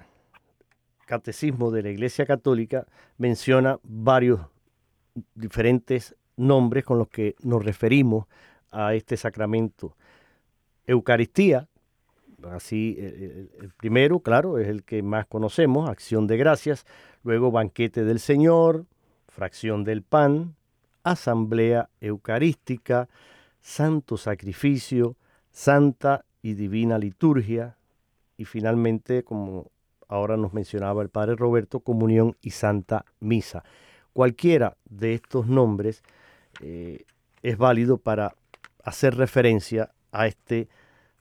catecismo 1.06 1.70
de 1.70 1.82
la 1.82 1.90
Iglesia 1.90 2.26
Católica 2.26 2.86
menciona 3.18 3.78
varios 3.82 4.40
diferentes 5.34 6.14
nombres 6.36 6.84
con 6.84 6.98
los 6.98 7.08
que 7.08 7.34
nos 7.42 7.64
referimos 7.64 8.26
a 8.70 8.94
este 8.94 9.16
sacramento. 9.16 9.96
Eucaristía, 10.86 11.68
así 12.50 12.96
el, 12.98 13.72
primero, 13.76 14.20
claro, 14.20 14.58
es 14.58 14.68
el 14.68 14.82
que 14.84 15.02
más 15.02 15.26
conocemos, 15.26 15.88
acción 15.88 16.26
de 16.26 16.36
gracias, 16.36 16.86
luego 17.22 17.50
banquete 17.50 18.04
del 18.04 18.20
Señor, 18.20 18.86
fracción 19.28 19.84
del 19.84 20.02
pan, 20.02 20.54
asamblea 21.02 21.88
eucarística, 22.00 23.08
santo 23.60 24.16
sacrificio, 24.16 25.16
santa 25.50 26.24
y 26.42 26.54
divina 26.54 26.98
liturgia 26.98 27.76
y 28.36 28.44
finalmente, 28.44 29.22
como 29.22 29.70
ahora 30.08 30.36
nos 30.36 30.52
mencionaba 30.52 31.02
el 31.02 31.08
Padre 31.08 31.36
Roberto, 31.36 31.80
comunión 31.80 32.36
y 32.40 32.50
santa 32.50 33.04
misa. 33.20 33.62
Cualquiera 34.12 34.76
de 34.88 35.14
estos 35.14 35.46
nombres 35.46 36.02
eh, 36.60 37.04
es 37.42 37.56
válido 37.56 37.98
para 37.98 38.34
hacer 38.82 39.14
referencia 39.16 39.90
a 40.10 40.26
este 40.26 40.68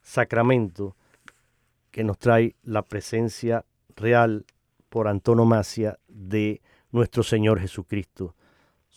sacramento 0.02 0.96
que 1.92 2.04
nos 2.04 2.18
trae 2.18 2.56
la 2.64 2.82
presencia 2.82 3.66
real 3.96 4.46
por 4.90 5.08
antonomasia 5.08 6.00
de 6.08 6.62
nuestro 6.92 7.24
Señor 7.24 7.60
Jesucristo, 7.60 8.36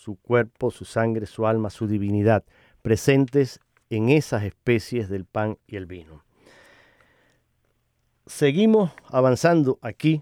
su 0.03 0.17
cuerpo, 0.17 0.73
su 0.73 0.85
sangre, 0.85 1.27
su 1.27 1.47
alma, 1.47 1.71
su 1.71 1.87
divinidad, 1.87 2.45
presentes 2.83 3.61
en 3.89 4.09
esas 4.09 4.43
especies 4.43 5.09
del 5.09 5.27
pan 5.27 5.59
y 5.69 5.77
el 5.77 5.87
vino. 5.87 6.25
Seguimos 8.27 8.91
avanzando 9.07 9.79
aquí 9.81 10.21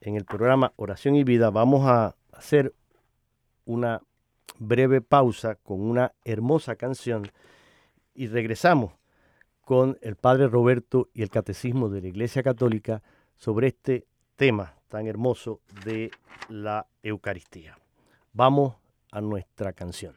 en 0.00 0.16
el 0.16 0.24
programa 0.24 0.72
Oración 0.76 1.14
y 1.14 1.24
Vida. 1.24 1.50
Vamos 1.50 1.86
a 1.86 2.16
hacer 2.32 2.72
una 3.66 4.00
breve 4.58 5.02
pausa 5.02 5.56
con 5.56 5.82
una 5.82 6.12
hermosa 6.24 6.76
canción 6.76 7.30
y 8.14 8.28
regresamos 8.28 8.94
con 9.60 9.98
el 10.00 10.16
Padre 10.16 10.48
Roberto 10.48 11.10
y 11.12 11.20
el 11.20 11.28
Catecismo 11.28 11.90
de 11.90 12.00
la 12.00 12.08
Iglesia 12.08 12.42
Católica 12.42 13.02
sobre 13.36 13.66
este 13.66 14.06
tema 14.36 14.74
tan 14.88 15.06
hermoso 15.06 15.60
de 15.84 16.10
la 16.48 16.86
Eucaristía. 17.02 17.76
Vamos 18.32 18.76
a 19.12 19.20
nuestra 19.20 19.72
canción. 19.72 20.16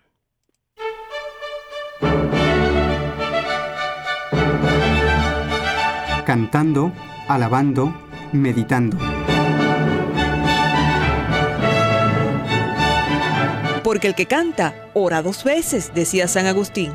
cantando, 6.31 6.93
alabando, 7.27 7.93
meditando. 8.31 8.97
Porque 13.83 14.07
el 14.07 14.15
que 14.15 14.27
canta, 14.27 14.73
ora 14.93 15.21
dos 15.21 15.43
veces, 15.43 15.91
decía 15.93 16.29
San 16.29 16.45
Agustín. 16.45 16.93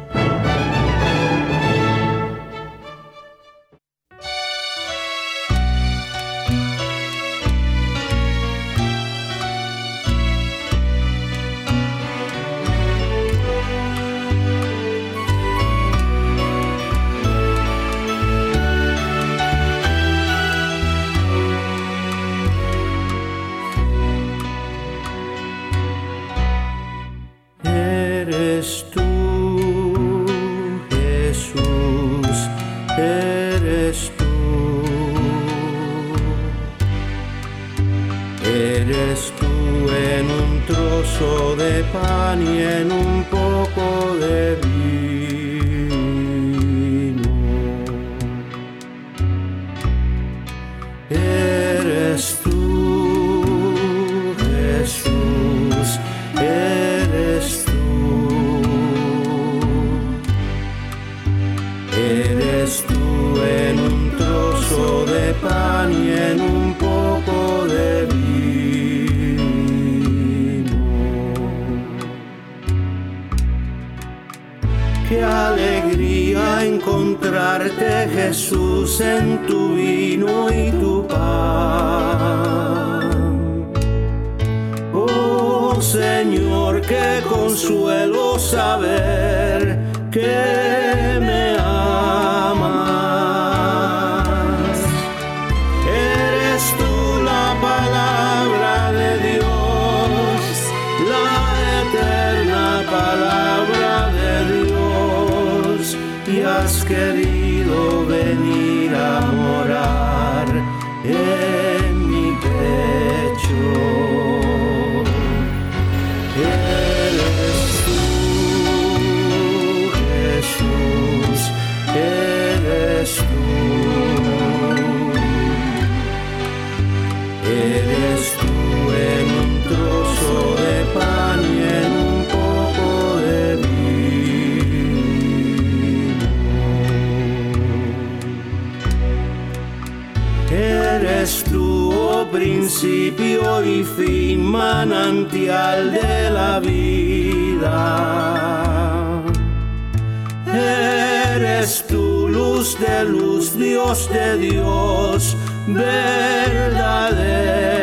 De 153.95 154.37
Dios, 154.39 155.37
verdadero. 155.69 157.76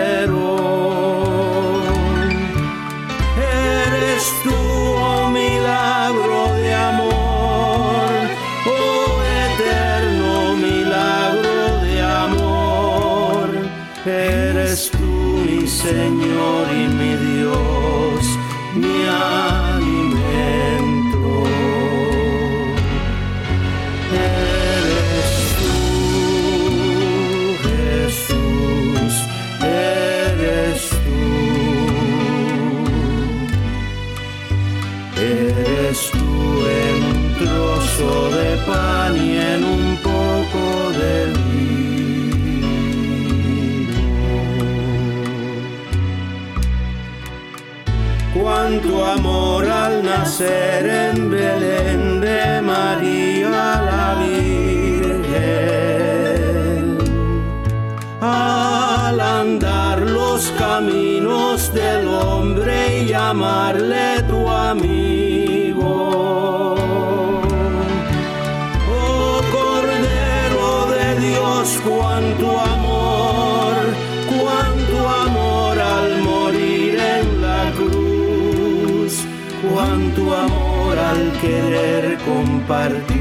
Llamarle 63.23 64.21
tu 64.29 64.39
amigo. 64.49 65.93
Oh 68.97 69.41
Cordero 69.57 70.69
de 70.95 71.07
Dios, 71.27 71.65
cuánto 71.87 72.47
amor, 72.75 73.75
cuánto 74.33 74.97
amor 75.25 75.75
al 75.79 76.11
morir 76.29 76.93
en 77.17 77.27
la 77.45 77.63
cruz, 77.79 79.13
cuánto 79.63 80.21
amor 80.45 80.93
al 81.11 81.23
querer 81.43 82.17
compartir 82.29 83.12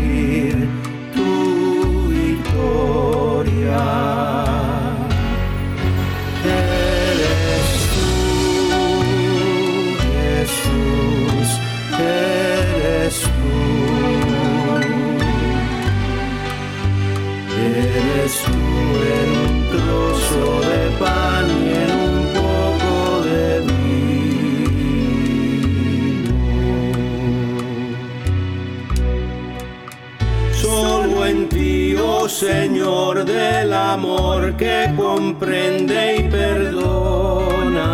Señor 32.42 33.24
del 33.24 33.72
amor 33.72 34.56
que 34.56 34.92
comprende 34.96 36.16
y 36.16 36.22
perdona. 36.28 37.86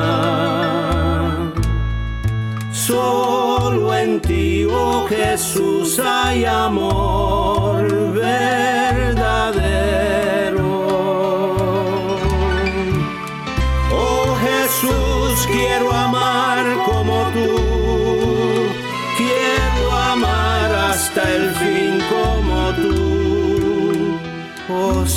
Solo 2.72 3.94
en 3.94 4.22
ti, 4.22 4.64
oh 4.64 5.06
Jesús, 5.06 6.00
hay 6.02 6.46
amor 6.46 7.57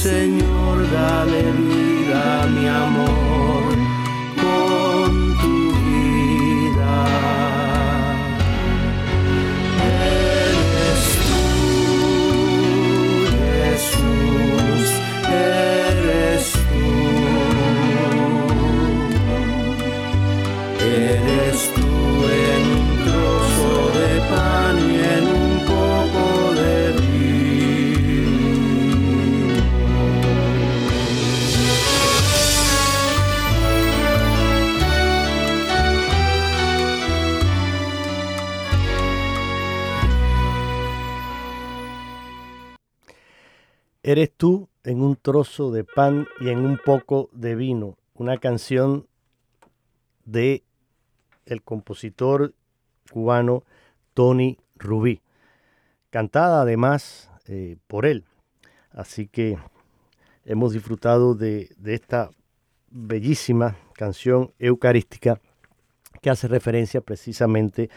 Señor, 0.02 0.78
dale 0.92 1.44
vida 1.52 2.42
a 2.42 2.48
mi 2.48 2.68
amor 2.68 3.64
con 4.42 5.12
tu 5.38 5.56
vida. 5.84 6.96
Eres 9.94 11.04
tú, 11.28 11.44
Jesús, 13.30 14.88
eres 15.30 16.46
tú. 16.52 16.90
Eres 20.84 21.60
tú 21.76 22.01
Eres 44.12 44.30
tú 44.36 44.68
en 44.84 45.02
un 45.02 45.16
trozo 45.16 45.72
de 45.72 45.86
pan 45.86 46.28
y 46.42 46.50
en 46.50 46.66
un 46.66 46.78
poco 46.78 47.30
de 47.32 47.56
vino. 47.56 47.98
Una 48.14 48.40
canción 48.40 49.08
de 50.26 50.66
el 51.46 51.62
compositor 51.62 52.54
cubano 53.10 53.64
Tony 54.14 54.58
Rubí, 54.76 55.22
cantada 56.10 56.64
además 56.64 57.32
eh, 57.48 57.78
por 57.88 58.06
él. 58.06 58.26
Así 58.92 59.28
que 59.28 59.58
hemos 60.44 60.74
disfrutado 60.74 61.34
de, 61.34 61.74
de 61.78 61.94
esta 61.94 62.32
bellísima 62.90 63.78
canción 63.94 64.52
eucarística 64.60 65.40
que 66.22 66.30
hace 66.30 66.50
referencia 66.50 67.00
precisamente 67.00 67.90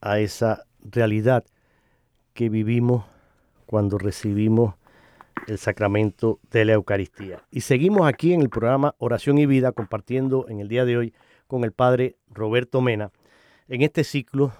a 0.00 0.20
esa 0.20 0.64
realidad 0.80 1.44
que 2.34 2.48
vivimos 2.48 3.04
cuando 3.66 3.98
recibimos 3.98 4.74
el 5.46 5.58
sacramento 5.58 6.38
de 6.50 6.64
la 6.64 6.72
Eucaristía. 6.72 7.42
Y 7.50 7.62
seguimos 7.62 8.06
aquí 8.06 8.32
en 8.32 8.40
el 8.40 8.50
programa 8.50 8.94
Oración 8.98 9.38
y 9.38 9.46
Vida 9.46 9.72
compartiendo 9.72 10.46
en 10.48 10.60
el 10.60 10.68
día 10.68 10.84
de 10.84 10.96
hoy 10.96 11.14
con 11.46 11.64
el 11.64 11.72
Padre 11.72 12.16
Roberto 12.30 12.80
Mena 12.80 13.10
en 13.68 13.82
este 13.82 14.04
ciclo 14.04 14.52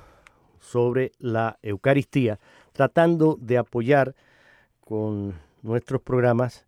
sobre 0.58 1.12
la 1.18 1.58
Eucaristía, 1.62 2.38
tratando 2.72 3.36
de 3.40 3.58
apoyar 3.58 4.14
con 4.80 5.34
nuestros 5.62 6.00
programas 6.02 6.66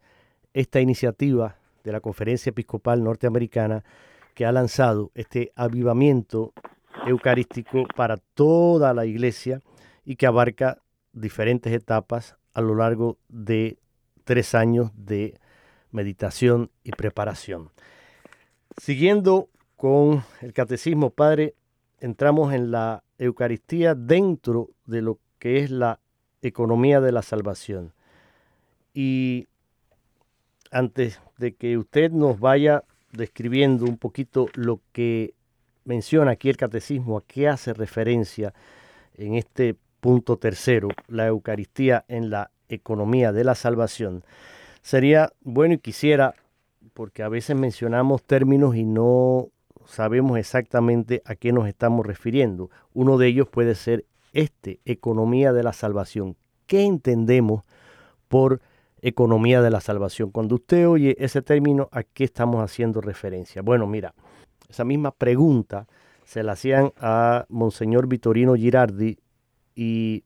esta 0.54 0.80
iniciativa 0.80 1.56
de 1.84 1.92
la 1.92 2.00
Conferencia 2.00 2.50
Episcopal 2.50 3.02
Norteamericana 3.02 3.84
que 4.34 4.46
ha 4.46 4.52
lanzado 4.52 5.10
este 5.14 5.52
avivamiento 5.56 6.52
eucarístico 7.06 7.84
para 7.96 8.16
toda 8.16 8.94
la 8.94 9.06
iglesia 9.06 9.60
y 10.04 10.16
que 10.16 10.26
abarca 10.26 10.78
diferentes 11.12 11.72
etapas 11.72 12.36
a 12.54 12.60
lo 12.60 12.74
largo 12.74 13.18
de 13.28 13.78
tres 14.24 14.54
años 14.54 14.90
de 14.96 15.38
meditación 15.90 16.70
y 16.84 16.92
preparación. 16.92 17.70
Siguiendo 18.80 19.48
con 19.76 20.24
el 20.40 20.52
catecismo, 20.52 21.10
Padre, 21.10 21.54
entramos 22.00 22.52
en 22.52 22.70
la 22.70 23.04
Eucaristía 23.18 23.94
dentro 23.94 24.70
de 24.86 25.02
lo 25.02 25.18
que 25.38 25.58
es 25.58 25.70
la 25.70 26.00
economía 26.40 27.00
de 27.00 27.12
la 27.12 27.22
salvación. 27.22 27.92
Y 28.94 29.48
antes 30.70 31.20
de 31.38 31.54
que 31.54 31.76
usted 31.78 32.10
nos 32.10 32.40
vaya 32.40 32.84
describiendo 33.12 33.84
un 33.84 33.98
poquito 33.98 34.48
lo 34.54 34.80
que 34.92 35.34
menciona 35.84 36.32
aquí 36.32 36.48
el 36.48 36.56
catecismo, 36.56 37.18
a 37.18 37.24
qué 37.26 37.48
hace 37.48 37.74
referencia 37.74 38.54
en 39.14 39.34
este 39.34 39.76
punto 40.00 40.36
tercero, 40.36 40.88
la 41.08 41.26
Eucaristía 41.26 42.04
en 42.08 42.30
la 42.30 42.50
economía 42.74 43.32
de 43.32 43.44
la 43.44 43.54
salvación, 43.54 44.24
sería 44.82 45.32
bueno 45.42 45.74
y 45.74 45.78
quisiera, 45.78 46.34
porque 46.94 47.22
a 47.22 47.28
veces 47.28 47.56
mencionamos 47.56 48.22
términos 48.22 48.76
y 48.76 48.84
no 48.84 49.48
sabemos 49.86 50.38
exactamente 50.38 51.22
a 51.24 51.34
qué 51.34 51.52
nos 51.52 51.68
estamos 51.68 52.06
refiriendo. 52.06 52.70
Uno 52.92 53.18
de 53.18 53.28
ellos 53.28 53.48
puede 53.48 53.74
ser 53.74 54.04
este, 54.32 54.80
economía 54.84 55.52
de 55.52 55.62
la 55.62 55.72
salvación. 55.72 56.36
¿Qué 56.66 56.84
entendemos 56.84 57.64
por 58.28 58.60
economía 59.00 59.60
de 59.62 59.70
la 59.70 59.80
salvación? 59.80 60.30
Cuando 60.30 60.56
usted 60.56 60.88
oye 60.88 61.16
ese 61.18 61.42
término, 61.42 61.88
¿a 61.92 62.02
qué 62.02 62.24
estamos 62.24 62.62
haciendo 62.62 63.00
referencia? 63.00 63.62
Bueno, 63.62 63.86
mira, 63.86 64.14
esa 64.68 64.84
misma 64.84 65.10
pregunta 65.10 65.86
se 66.24 66.42
la 66.42 66.52
hacían 66.52 66.92
a 66.98 67.44
Monseñor 67.48 68.06
Vitorino 68.06 68.54
Girardi 68.54 69.18
y 69.74 70.24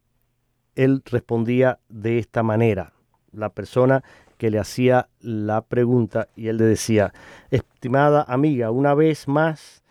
él 0.76 1.02
respondía 1.04 1.80
de 1.88 2.18
esta 2.18 2.42
manera. 2.42 2.92
La 3.32 3.50
persona 3.50 4.04
que 4.38 4.50
le 4.50 4.58
hacía 4.58 5.08
la 5.20 5.62
pregunta 5.62 6.28
y 6.36 6.48
él 6.48 6.58
le 6.58 6.64
decía, 6.64 7.12
estimada 7.50 8.24
amiga, 8.28 8.70
una 8.70 8.94
vez 8.94 9.26
más, 9.26 9.82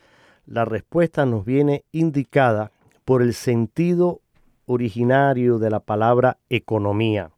la 0.45 0.63
respuesta 0.63 1.25
nos 1.25 1.43
viene 1.43 1.83
indicada 1.91 2.71
por 3.03 3.21
el 3.21 3.33
sentido 3.33 4.21
originario 4.65 5.59
de 5.59 5.69
la 5.69 5.79
palabra 5.79 6.37
economía. 6.49 7.31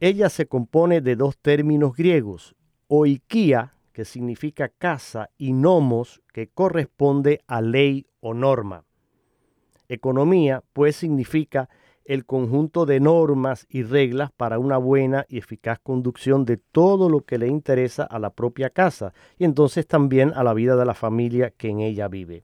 Ella 0.00 0.28
se 0.28 0.46
compone 0.46 1.00
de 1.00 1.16
dos 1.16 1.36
términos 1.38 1.94
griegos, 1.94 2.54
oikia, 2.88 3.74
que 3.92 4.04
significa 4.04 4.68
casa, 4.68 5.30
y 5.36 5.52
nomos, 5.52 6.22
que 6.32 6.48
corresponde 6.48 7.42
a 7.46 7.60
ley 7.60 8.06
o 8.20 8.34
norma. 8.34 8.84
Economía, 9.88 10.62
pues, 10.72 10.96
significa 10.96 11.68
el 12.10 12.26
conjunto 12.26 12.86
de 12.86 12.98
normas 12.98 13.68
y 13.70 13.84
reglas 13.84 14.32
para 14.36 14.58
una 14.58 14.78
buena 14.78 15.26
y 15.28 15.38
eficaz 15.38 15.78
conducción 15.78 16.44
de 16.44 16.56
todo 16.56 17.08
lo 17.08 17.20
que 17.20 17.38
le 17.38 17.46
interesa 17.46 18.02
a 18.02 18.18
la 18.18 18.30
propia 18.30 18.68
casa 18.68 19.12
y 19.38 19.44
entonces 19.44 19.86
también 19.86 20.32
a 20.34 20.42
la 20.42 20.52
vida 20.52 20.74
de 20.74 20.84
la 20.84 20.94
familia 20.94 21.50
que 21.50 21.68
en 21.68 21.78
ella 21.78 22.08
vive. 22.08 22.42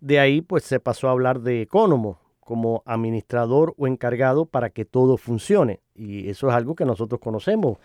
De 0.00 0.20
ahí 0.20 0.42
pues 0.42 0.64
se 0.64 0.80
pasó 0.80 1.08
a 1.08 1.12
hablar 1.12 1.40
de 1.40 1.62
ecónomo 1.62 2.20
como 2.40 2.82
administrador 2.84 3.74
o 3.78 3.86
encargado 3.86 4.44
para 4.44 4.68
que 4.68 4.84
todo 4.84 5.16
funcione 5.16 5.80
y 5.94 6.28
eso 6.28 6.50
es 6.50 6.54
algo 6.54 6.74
que 6.74 6.84
nosotros 6.84 7.22
conocemos. 7.22 7.78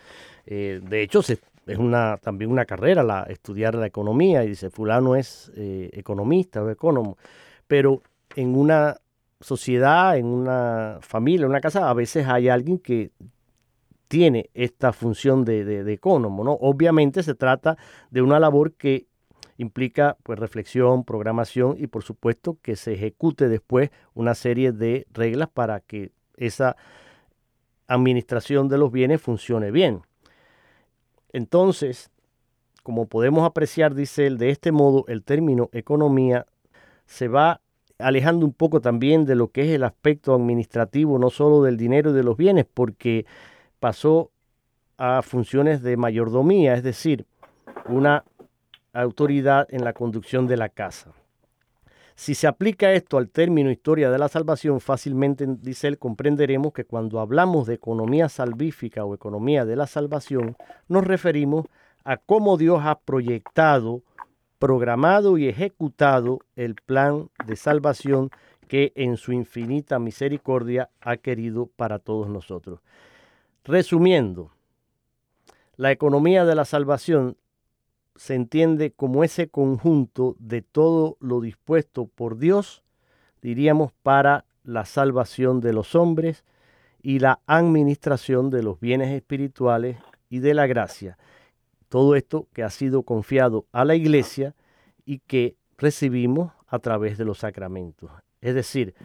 Eh, 0.44 0.82
de 0.86 1.00
hecho 1.00 1.20
es 1.20 1.78
una, 1.78 2.18
también 2.18 2.50
una 2.50 2.66
carrera 2.66 3.02
la, 3.02 3.22
estudiar 3.22 3.74
la 3.74 3.86
economía 3.86 4.44
y 4.44 4.48
dice 4.48 4.68
fulano 4.68 5.16
es 5.16 5.50
eh, 5.56 5.88
economista 5.94 6.62
o 6.62 6.68
ecónomo, 6.68 7.16
pero 7.66 8.02
en 8.36 8.54
una 8.54 8.98
sociedad, 9.44 10.16
en 10.16 10.24
una 10.24 10.98
familia, 11.02 11.44
en 11.44 11.50
una 11.50 11.60
casa, 11.60 11.90
a 11.90 11.94
veces 11.94 12.26
hay 12.26 12.48
alguien 12.48 12.78
que 12.78 13.10
tiene 14.08 14.48
esta 14.54 14.92
función 14.92 15.44
de, 15.44 15.64
de, 15.64 15.84
de 15.84 16.00
¿no? 16.02 16.52
Obviamente 16.60 17.22
se 17.22 17.34
trata 17.34 17.76
de 18.10 18.22
una 18.22 18.40
labor 18.40 18.72
que 18.72 19.06
implica 19.58 20.16
pues 20.22 20.38
reflexión, 20.38 21.04
programación 21.04 21.76
y 21.78 21.88
por 21.88 22.02
supuesto 22.02 22.56
que 22.62 22.74
se 22.74 22.94
ejecute 22.94 23.48
después 23.48 23.90
una 24.14 24.34
serie 24.34 24.72
de 24.72 25.06
reglas 25.12 25.50
para 25.50 25.80
que 25.80 26.10
esa 26.36 26.76
administración 27.86 28.68
de 28.68 28.78
los 28.78 28.90
bienes 28.90 29.20
funcione 29.20 29.70
bien. 29.70 30.00
Entonces, 31.32 32.10
como 32.82 33.06
podemos 33.06 33.44
apreciar, 33.44 33.94
dice 33.94 34.26
él, 34.26 34.38
de 34.38 34.48
este 34.48 34.72
modo 34.72 35.04
el 35.08 35.22
término 35.22 35.68
economía 35.72 36.46
se 37.04 37.28
va 37.28 37.60
alejando 37.98 38.44
un 38.46 38.52
poco 38.52 38.80
también 38.80 39.24
de 39.24 39.34
lo 39.34 39.48
que 39.48 39.62
es 39.62 39.70
el 39.70 39.84
aspecto 39.84 40.34
administrativo, 40.34 41.18
no 41.18 41.30
solo 41.30 41.62
del 41.62 41.76
dinero 41.76 42.10
y 42.10 42.14
de 42.14 42.24
los 42.24 42.36
bienes, 42.36 42.66
porque 42.72 43.26
pasó 43.78 44.30
a 44.96 45.22
funciones 45.22 45.82
de 45.82 45.96
mayordomía, 45.96 46.74
es 46.74 46.82
decir, 46.82 47.26
una 47.88 48.24
autoridad 48.92 49.66
en 49.70 49.84
la 49.84 49.92
conducción 49.92 50.46
de 50.46 50.56
la 50.56 50.68
casa. 50.68 51.12
Si 52.16 52.36
se 52.36 52.46
aplica 52.46 52.92
esto 52.92 53.18
al 53.18 53.28
término 53.28 53.70
historia 53.70 54.08
de 54.08 54.18
la 54.18 54.28
salvación, 54.28 54.80
fácilmente, 54.80 55.46
dice 55.48 55.88
él, 55.88 55.98
comprenderemos 55.98 56.72
que 56.72 56.84
cuando 56.84 57.18
hablamos 57.18 57.66
de 57.66 57.74
economía 57.74 58.28
salvífica 58.28 59.04
o 59.04 59.14
economía 59.14 59.64
de 59.64 59.74
la 59.74 59.88
salvación, 59.88 60.56
nos 60.86 61.04
referimos 61.04 61.66
a 62.04 62.18
cómo 62.18 62.56
Dios 62.56 62.80
ha 62.84 63.00
proyectado 63.00 64.02
programado 64.64 65.36
y 65.36 65.46
ejecutado 65.46 66.38
el 66.56 66.74
plan 66.74 67.28
de 67.44 67.54
salvación 67.54 68.30
que 68.66 68.94
en 68.96 69.18
su 69.18 69.32
infinita 69.32 69.98
misericordia 69.98 70.88
ha 71.02 71.18
querido 71.18 71.66
para 71.66 71.98
todos 71.98 72.30
nosotros. 72.30 72.80
Resumiendo, 73.62 74.52
la 75.76 75.92
economía 75.92 76.46
de 76.46 76.54
la 76.54 76.64
salvación 76.64 77.36
se 78.16 78.36
entiende 78.36 78.90
como 78.90 79.22
ese 79.22 79.48
conjunto 79.48 80.34
de 80.38 80.62
todo 80.62 81.18
lo 81.20 81.42
dispuesto 81.42 82.06
por 82.06 82.38
Dios, 82.38 82.82
diríamos, 83.42 83.92
para 84.02 84.46
la 84.62 84.86
salvación 84.86 85.60
de 85.60 85.74
los 85.74 85.94
hombres 85.94 86.42
y 87.02 87.18
la 87.18 87.40
administración 87.46 88.48
de 88.48 88.62
los 88.62 88.80
bienes 88.80 89.10
espirituales 89.10 89.98
y 90.30 90.38
de 90.38 90.54
la 90.54 90.66
gracia 90.66 91.18
todo 91.94 92.16
esto 92.16 92.48
que 92.52 92.64
ha 92.64 92.70
sido 92.70 93.04
confiado 93.04 93.66
a 93.70 93.84
la 93.84 93.94
iglesia 93.94 94.56
y 95.04 95.20
que 95.20 95.54
recibimos 95.78 96.50
a 96.66 96.80
través 96.80 97.18
de 97.18 97.24
los 97.24 97.38
sacramentos. 97.38 98.10
Es 98.40 98.56
decir, 98.56 98.96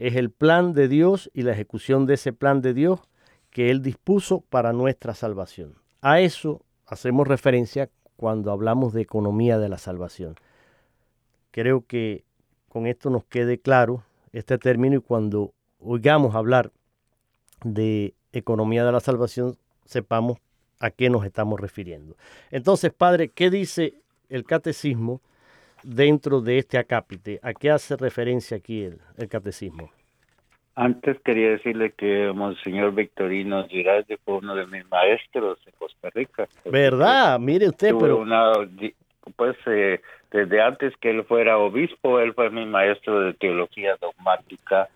es 0.00 0.16
el 0.16 0.32
plan 0.32 0.72
de 0.72 0.88
Dios 0.88 1.30
y 1.34 1.42
la 1.42 1.52
ejecución 1.52 2.06
de 2.06 2.14
ese 2.14 2.32
plan 2.32 2.62
de 2.62 2.74
Dios 2.74 2.98
que 3.50 3.70
Él 3.70 3.80
dispuso 3.80 4.40
para 4.40 4.72
nuestra 4.72 5.14
salvación. 5.14 5.76
A 6.00 6.18
eso 6.18 6.64
hacemos 6.84 7.28
referencia 7.28 7.90
cuando 8.16 8.50
hablamos 8.50 8.92
de 8.92 9.02
economía 9.02 9.60
de 9.60 9.68
la 9.68 9.78
salvación. 9.78 10.34
Creo 11.52 11.86
que 11.86 12.24
con 12.68 12.88
esto 12.88 13.10
nos 13.10 13.24
quede 13.24 13.60
claro 13.60 14.02
este 14.32 14.58
término 14.58 14.96
y 14.96 15.00
cuando 15.00 15.54
oigamos 15.78 16.34
hablar 16.34 16.72
de 17.62 18.16
economía 18.32 18.84
de 18.84 18.90
la 18.90 18.98
salvación, 18.98 19.58
sepamos 19.84 20.38
a 20.80 20.90
qué 20.90 21.10
nos 21.10 21.24
estamos 21.24 21.60
refiriendo. 21.60 22.16
Entonces, 22.50 22.92
padre, 22.92 23.28
¿qué 23.28 23.50
dice 23.50 23.94
el 24.28 24.44
catecismo 24.44 25.20
dentro 25.82 26.40
de 26.40 26.58
este 26.58 26.78
acápite? 26.78 27.38
¿A 27.42 27.52
qué 27.52 27.70
hace 27.70 27.96
referencia 27.96 28.56
aquí 28.56 28.84
el, 28.84 29.28
catecismo? 29.28 29.90
Antes 30.74 31.18
quería 31.22 31.50
decirle 31.50 31.92
que 31.92 32.32
Monseñor 32.34 32.94
Victorino 32.94 33.66
Girardi 33.68 34.16
fue 34.24 34.38
uno 34.38 34.54
de 34.54 34.66
mis 34.66 34.88
maestros 34.90 35.58
en 35.66 35.72
Costa 35.78 36.08
Rica. 36.14 36.48
¿Verdad? 36.64 37.38
Mire 37.38 37.68
usted, 37.68 37.94
pero... 37.98 38.24
pues 39.36 39.56
eh, 39.66 40.00
desde 40.30 40.62
antes 40.62 40.96
que 40.96 41.10
él 41.10 41.24
fuera 41.24 41.58
obispo, 41.58 42.20
él 42.20 42.32
fue 42.32 42.50
mi 42.50 42.64
maestro 42.64 43.20
de 43.20 43.34
teología 43.34 43.96
dogmática 44.00 44.88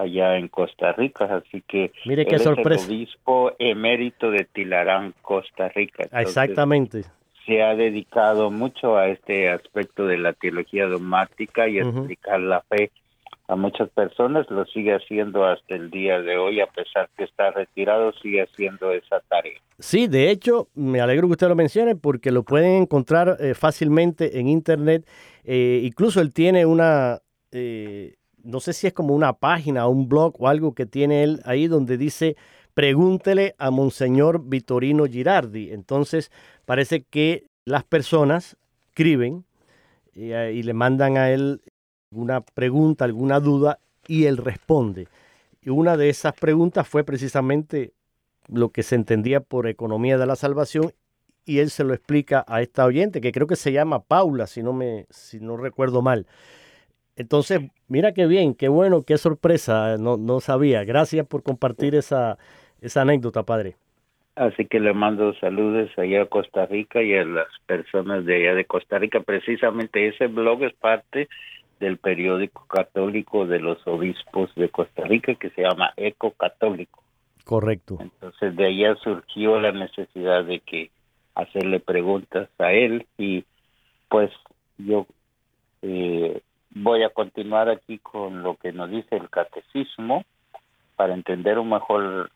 allá 0.00 0.36
en 0.36 0.48
Costa 0.48 0.92
Rica, 0.92 1.24
así 1.24 1.62
que 1.66 1.92
Mire 2.06 2.26
qué 2.26 2.38
sorpresa. 2.38 2.82
es 2.82 2.88
el 2.88 2.96
obispo 2.96 3.52
emérito 3.58 4.30
de 4.30 4.44
Tilarán, 4.44 5.14
Costa 5.22 5.68
Rica. 5.68 6.08
Exactamente. 6.12 7.04
Se 7.46 7.62
ha 7.62 7.74
dedicado 7.74 8.50
mucho 8.50 8.96
a 8.96 9.08
este 9.08 9.48
aspecto 9.48 10.06
de 10.06 10.18
la 10.18 10.32
teología 10.32 10.86
dogmática 10.86 11.68
y 11.68 11.78
a 11.78 11.82
explicar 11.82 12.40
la 12.40 12.62
fe 12.62 12.90
a 13.50 13.56
muchas 13.56 13.90
personas, 13.90 14.48
lo 14.48 14.64
sigue 14.66 14.94
haciendo 14.94 15.44
hasta 15.44 15.74
el 15.74 15.90
día 15.90 16.22
de 16.22 16.38
hoy, 16.38 16.60
a 16.60 16.66
pesar 16.66 17.10
que 17.16 17.24
está 17.24 17.50
retirado, 17.50 18.12
sigue 18.22 18.42
haciendo 18.42 18.92
esa 18.92 19.18
tarea. 19.28 19.58
Sí, 19.80 20.06
de 20.06 20.30
hecho, 20.30 20.68
me 20.74 21.00
alegro 21.00 21.26
que 21.26 21.32
usted 21.32 21.48
lo 21.48 21.56
mencione 21.56 21.96
porque 21.96 22.30
lo 22.30 22.44
pueden 22.44 22.82
encontrar 22.82 23.38
eh, 23.40 23.54
fácilmente 23.54 24.38
en 24.38 24.46
internet. 24.46 25.04
Eh, 25.42 25.80
incluso 25.82 26.20
él 26.20 26.32
tiene 26.32 26.64
una, 26.64 27.18
eh, 27.50 28.14
no 28.44 28.60
sé 28.60 28.72
si 28.72 28.86
es 28.86 28.92
como 28.92 29.14
una 29.14 29.32
página, 29.34 29.86
un 29.88 30.08
blog 30.08 30.34
o 30.38 30.48
algo 30.48 30.74
que 30.74 30.86
tiene 30.86 31.22
él 31.22 31.40
ahí 31.44 31.66
donde 31.66 31.96
dice 31.96 32.36
pregúntele 32.74 33.54
a 33.58 33.70
Monseñor 33.70 34.42
Vitorino 34.44 35.06
Girardi. 35.06 35.70
Entonces, 35.72 36.30
parece 36.64 37.02
que 37.02 37.46
las 37.64 37.84
personas 37.84 38.56
escriben 38.88 39.44
y 40.14 40.62
le 40.62 40.72
mandan 40.74 41.16
a 41.16 41.30
él 41.30 41.62
alguna 42.10 42.40
pregunta, 42.40 43.04
alguna 43.04 43.40
duda 43.40 43.78
y 44.06 44.24
él 44.24 44.36
responde. 44.36 45.08
Y 45.62 45.70
una 45.70 45.96
de 45.96 46.08
esas 46.08 46.34
preguntas 46.34 46.88
fue 46.88 47.04
precisamente 47.04 47.92
lo 48.48 48.70
que 48.70 48.82
se 48.82 48.94
entendía 48.94 49.40
por 49.40 49.68
economía 49.68 50.18
de 50.18 50.26
la 50.26 50.36
salvación 50.36 50.92
y 51.44 51.58
él 51.58 51.70
se 51.70 51.84
lo 51.84 51.94
explica 51.94 52.44
a 52.48 52.62
esta 52.62 52.84
oyente 52.84 53.20
que 53.20 53.32
creo 53.32 53.46
que 53.46 53.56
se 53.56 53.72
llama 53.72 54.02
Paula, 54.02 54.46
si 54.46 54.62
no 54.62 54.72
me 54.72 55.06
si 55.10 55.40
no 55.40 55.56
recuerdo 55.56 56.02
mal. 56.02 56.26
Entonces, 57.16 57.60
mira 57.88 58.12
qué 58.12 58.26
bien, 58.26 58.54
qué 58.54 58.68
bueno, 58.68 59.02
qué 59.02 59.18
sorpresa, 59.18 59.96
no, 59.98 60.16
no 60.16 60.40
sabía. 60.40 60.84
Gracias 60.84 61.26
por 61.26 61.42
compartir 61.42 61.94
esa, 61.94 62.38
esa 62.80 63.02
anécdota, 63.02 63.42
padre. 63.42 63.76
Así 64.36 64.64
que 64.66 64.80
le 64.80 64.94
mando 64.94 65.34
saludos 65.34 65.90
allá 65.98 66.22
a 66.22 66.26
Costa 66.26 66.64
Rica 66.66 67.02
y 67.02 67.14
a 67.14 67.24
las 67.24 67.48
personas 67.66 68.24
de 68.24 68.36
allá 68.36 68.54
de 68.54 68.64
Costa 68.64 68.98
Rica. 68.98 69.20
Precisamente 69.20 70.08
ese 70.08 70.28
blog 70.28 70.62
es 70.64 70.72
parte 70.74 71.28
del 71.78 71.98
periódico 71.98 72.66
católico 72.66 73.46
de 73.46 73.58
los 73.58 73.84
obispos 73.86 74.54
de 74.54 74.68
Costa 74.68 75.04
Rica 75.04 75.34
que 75.34 75.50
se 75.50 75.62
llama 75.62 75.92
Eco 75.96 76.30
Católico. 76.32 77.02
Correcto. 77.44 77.98
Entonces 78.00 78.54
de 78.56 78.66
allá 78.66 78.94
surgió 79.02 79.60
la 79.60 79.72
necesidad 79.72 80.44
de 80.44 80.60
que 80.60 80.90
hacerle 81.34 81.80
preguntas 81.80 82.48
a 82.58 82.72
él 82.72 83.06
y 83.18 83.44
pues 84.08 84.30
yo 84.78 85.06
eh, 85.82 86.40
voy 86.70 87.02
a 87.02 87.10
continuar 87.10 87.68
aquí 87.68 87.98
con 87.98 88.42
lo 88.42 88.56
que 88.56 88.72
nos 88.72 88.90
dice 88.90 89.16
el 89.16 89.28
catecismo 89.28 90.24
para 90.96 91.14
entender 91.14 91.58
una 91.58 91.76
mejor 91.76 92.30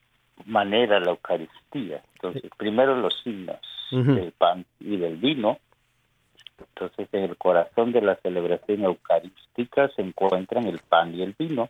manera 0.47 1.01
la 1.01 1.11
Eucaristía. 1.11 2.03
Entonces, 2.15 2.51
primero 2.57 2.97
los 2.97 3.15
signos 3.23 3.61
del 3.91 4.33
pan 4.33 4.65
y 4.81 4.97
del 4.97 5.17
vino, 5.17 5.59
entonces, 6.59 7.09
en 7.13 7.25
el 7.25 7.37
corazón 7.37 7.93
de 7.93 8.01
la 8.01 8.17
celebración 8.17 8.85
eucarística 8.85 9.89
se 9.89 10.03
encuentran 10.03 10.67
el 10.67 10.79
pan 10.79 11.15
y 11.15 11.23
el 11.23 11.35
vino, 11.39 11.69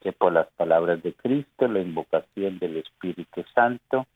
que 0.00 0.12
por 0.12 0.32
las 0.32 0.46
palabras 0.52 1.02
de 1.02 1.12
Cristo, 1.12 1.68
la 1.68 1.80
invocación 1.80 2.58
del 2.58 2.78
Espíritu 2.78 3.44
Santo, 3.54 4.06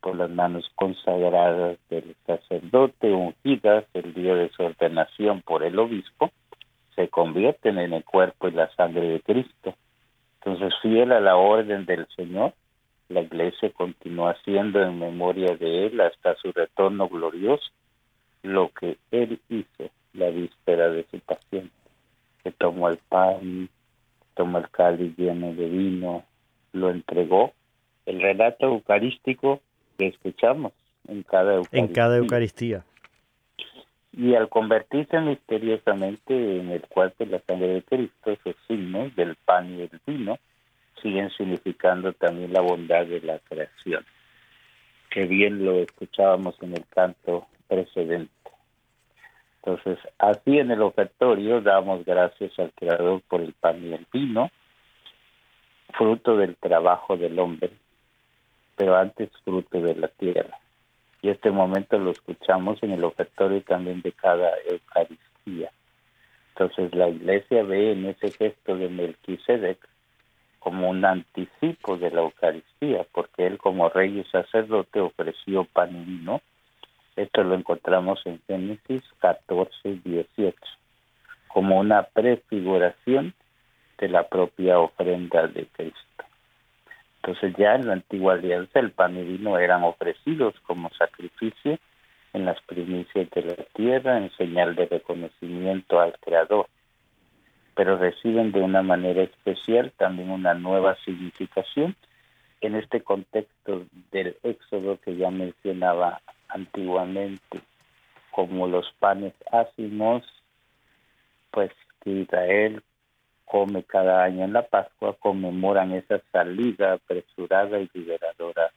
por 0.00 0.16
las 0.16 0.30
manos 0.30 0.70
consagradas 0.74 1.78
del 1.88 2.16
sacerdote, 2.26 3.12
ungidas 3.12 3.84
el 3.94 4.12
día 4.12 4.34
de 4.34 4.50
su 4.50 4.64
ordenación 4.64 5.40
por 5.42 5.62
el 5.62 5.78
obispo, 5.78 6.30
se 6.94 7.08
convierten 7.08 7.78
en 7.78 7.92
el 7.92 8.04
cuerpo 8.04 8.48
y 8.48 8.52
la 8.52 8.70
sangre 8.74 9.08
de 9.08 9.20
Cristo. 9.20 9.74
Entonces, 10.40 10.74
fiel 10.82 11.12
a 11.12 11.20
la 11.20 11.36
orden 11.36 11.86
del 11.86 12.06
Señor, 12.16 12.52
la 13.08 13.20
iglesia 13.20 13.70
continúa 13.70 14.32
haciendo 14.32 14.82
en 14.82 14.98
memoria 14.98 15.56
de 15.56 15.86
Él 15.86 16.00
hasta 16.00 16.34
su 16.36 16.52
retorno 16.52 17.08
glorioso 17.08 17.70
lo 18.42 18.70
que 18.72 18.98
él 19.10 19.40
hizo 19.48 19.90
la 20.12 20.28
víspera 20.30 20.90
de 20.90 21.06
su 21.10 21.20
pasión, 21.20 21.70
que 22.42 22.50
tomó 22.52 22.88
el 22.88 22.98
pan, 23.08 23.68
tomó 24.34 24.58
el 24.58 24.68
cáliz 24.70 25.16
lleno 25.16 25.54
de 25.54 25.68
vino, 25.68 26.24
lo 26.72 26.90
entregó. 26.90 27.52
El 28.04 28.20
relato 28.20 28.66
eucarístico 28.66 29.60
que 29.96 30.08
escuchamos 30.08 30.72
en 31.06 31.22
cada 31.22 31.54
Eucaristía. 31.54 31.80
En 31.80 31.88
cada 31.88 32.16
Eucaristía. 32.16 32.84
Y 34.12 34.34
al 34.34 34.48
convertirse 34.48 35.18
misteriosamente 35.20 36.60
en 36.60 36.70
el 36.70 36.82
cuerpo 36.82 37.24
y 37.24 37.28
la 37.28 37.40
sangre 37.40 37.68
de 37.68 37.82
Cristo, 37.82 38.30
esos 38.30 38.56
signos 38.68 39.14
del 39.16 39.36
pan 39.36 39.74
y 39.74 39.82
el 39.82 40.00
vino 40.06 40.38
siguen 41.00 41.30
significando 41.30 42.12
también 42.12 42.52
la 42.52 42.60
bondad 42.60 43.06
de 43.06 43.20
la 43.20 43.38
creación. 43.38 44.04
Que 45.10 45.24
bien 45.24 45.64
lo 45.64 45.78
escuchábamos 45.78 46.54
en 46.62 46.74
el 46.74 46.86
canto 46.88 47.46
precedente. 47.68 48.30
Entonces, 49.64 49.98
así 50.18 50.58
en 50.58 50.70
el 50.70 50.82
ofertorio 50.82 51.60
damos 51.60 52.04
gracias 52.04 52.58
al 52.58 52.72
Creador 52.72 53.22
por 53.22 53.40
el 53.40 53.52
pan 53.52 53.84
y 53.84 53.92
el 53.92 54.06
vino, 54.12 54.50
fruto 55.94 56.36
del 56.36 56.56
trabajo 56.56 57.16
del 57.16 57.38
hombre, 57.38 57.70
pero 58.76 58.96
antes 58.96 59.30
fruto 59.44 59.80
de 59.80 59.94
la 59.94 60.08
tierra. 60.08 60.58
Y 61.22 61.30
este 61.30 61.50
momento 61.50 61.98
lo 61.98 62.10
escuchamos 62.10 62.82
en 62.82 62.92
el 62.92 63.04
ofertorio 63.04 63.62
también 63.62 64.02
de 64.02 64.12
cada 64.12 64.50
Eucaristía. 64.68 65.70
Entonces 66.50 66.94
la 66.94 67.08
iglesia 67.08 67.62
ve 67.62 67.92
en 67.92 68.06
ese 68.06 68.30
gesto 68.30 68.76
de 68.76 68.88
Melquisedec 68.88 69.78
como 70.58 70.90
un 70.90 71.04
anticipo 71.04 71.96
de 71.96 72.10
la 72.10 72.20
Eucaristía, 72.20 73.06
porque 73.12 73.46
él 73.46 73.58
como 73.58 73.88
rey 73.88 74.20
y 74.20 74.24
sacerdote 74.24 75.00
ofreció 75.00 75.64
pan 75.64 75.96
y 75.96 76.04
vino 76.04 76.42
esto 77.16 77.44
lo 77.44 77.54
encontramos 77.54 78.20
en 78.24 78.40
Génesis 78.46 79.02
14, 79.20 80.00
18, 80.02 80.56
como 81.48 81.78
una 81.78 82.04
prefiguración 82.04 83.34
de 83.98 84.08
la 84.08 84.28
propia 84.28 84.78
ofrenda 84.78 85.46
de 85.46 85.66
Cristo. 85.66 86.00
Entonces 87.24 87.54
ya 87.56 87.76
en 87.76 87.86
la 87.86 87.92
antigua 87.92 88.34
alianza 88.34 88.80
el 88.80 88.90
pan 88.90 89.16
y 89.16 89.22
vino 89.22 89.56
eran 89.56 89.84
ofrecidos 89.84 90.54
como 90.66 90.90
sacrificio 90.90 91.78
en 92.32 92.44
las 92.44 92.60
primicias 92.62 93.30
de 93.30 93.42
la 93.42 93.54
tierra 93.74 94.18
en 94.18 94.30
señal 94.32 94.74
de 94.74 94.86
reconocimiento 94.86 96.00
al 96.00 96.18
Creador, 96.18 96.66
pero 97.76 97.96
reciben 97.96 98.50
de 98.50 98.60
una 98.60 98.82
manera 98.82 99.22
especial 99.22 99.92
también 99.96 100.30
una 100.30 100.54
nueva 100.54 100.96
significación. 101.04 101.94
En 102.60 102.74
este 102.74 103.02
contexto 103.02 103.86
del 104.10 104.36
éxodo 104.42 104.98
que 105.00 105.16
ya 105.16 105.30
mencionaba 105.30 106.20
antiguamente, 106.48 107.60
como 108.32 108.66
los 108.66 108.92
panes 108.98 109.34
ácimos, 109.52 110.24
pues 111.52 111.70
que 112.02 112.10
Israel 112.10 112.82
come 113.52 113.84
cada 113.84 114.24
año 114.24 114.46
en 114.46 114.54
la 114.54 114.62
Pascua, 114.62 115.14
conmemoran 115.18 115.92
esa 115.92 116.22
salida 116.32 116.94
apresurada 116.94 117.78
y 117.80 117.90
liberadora 117.92 118.72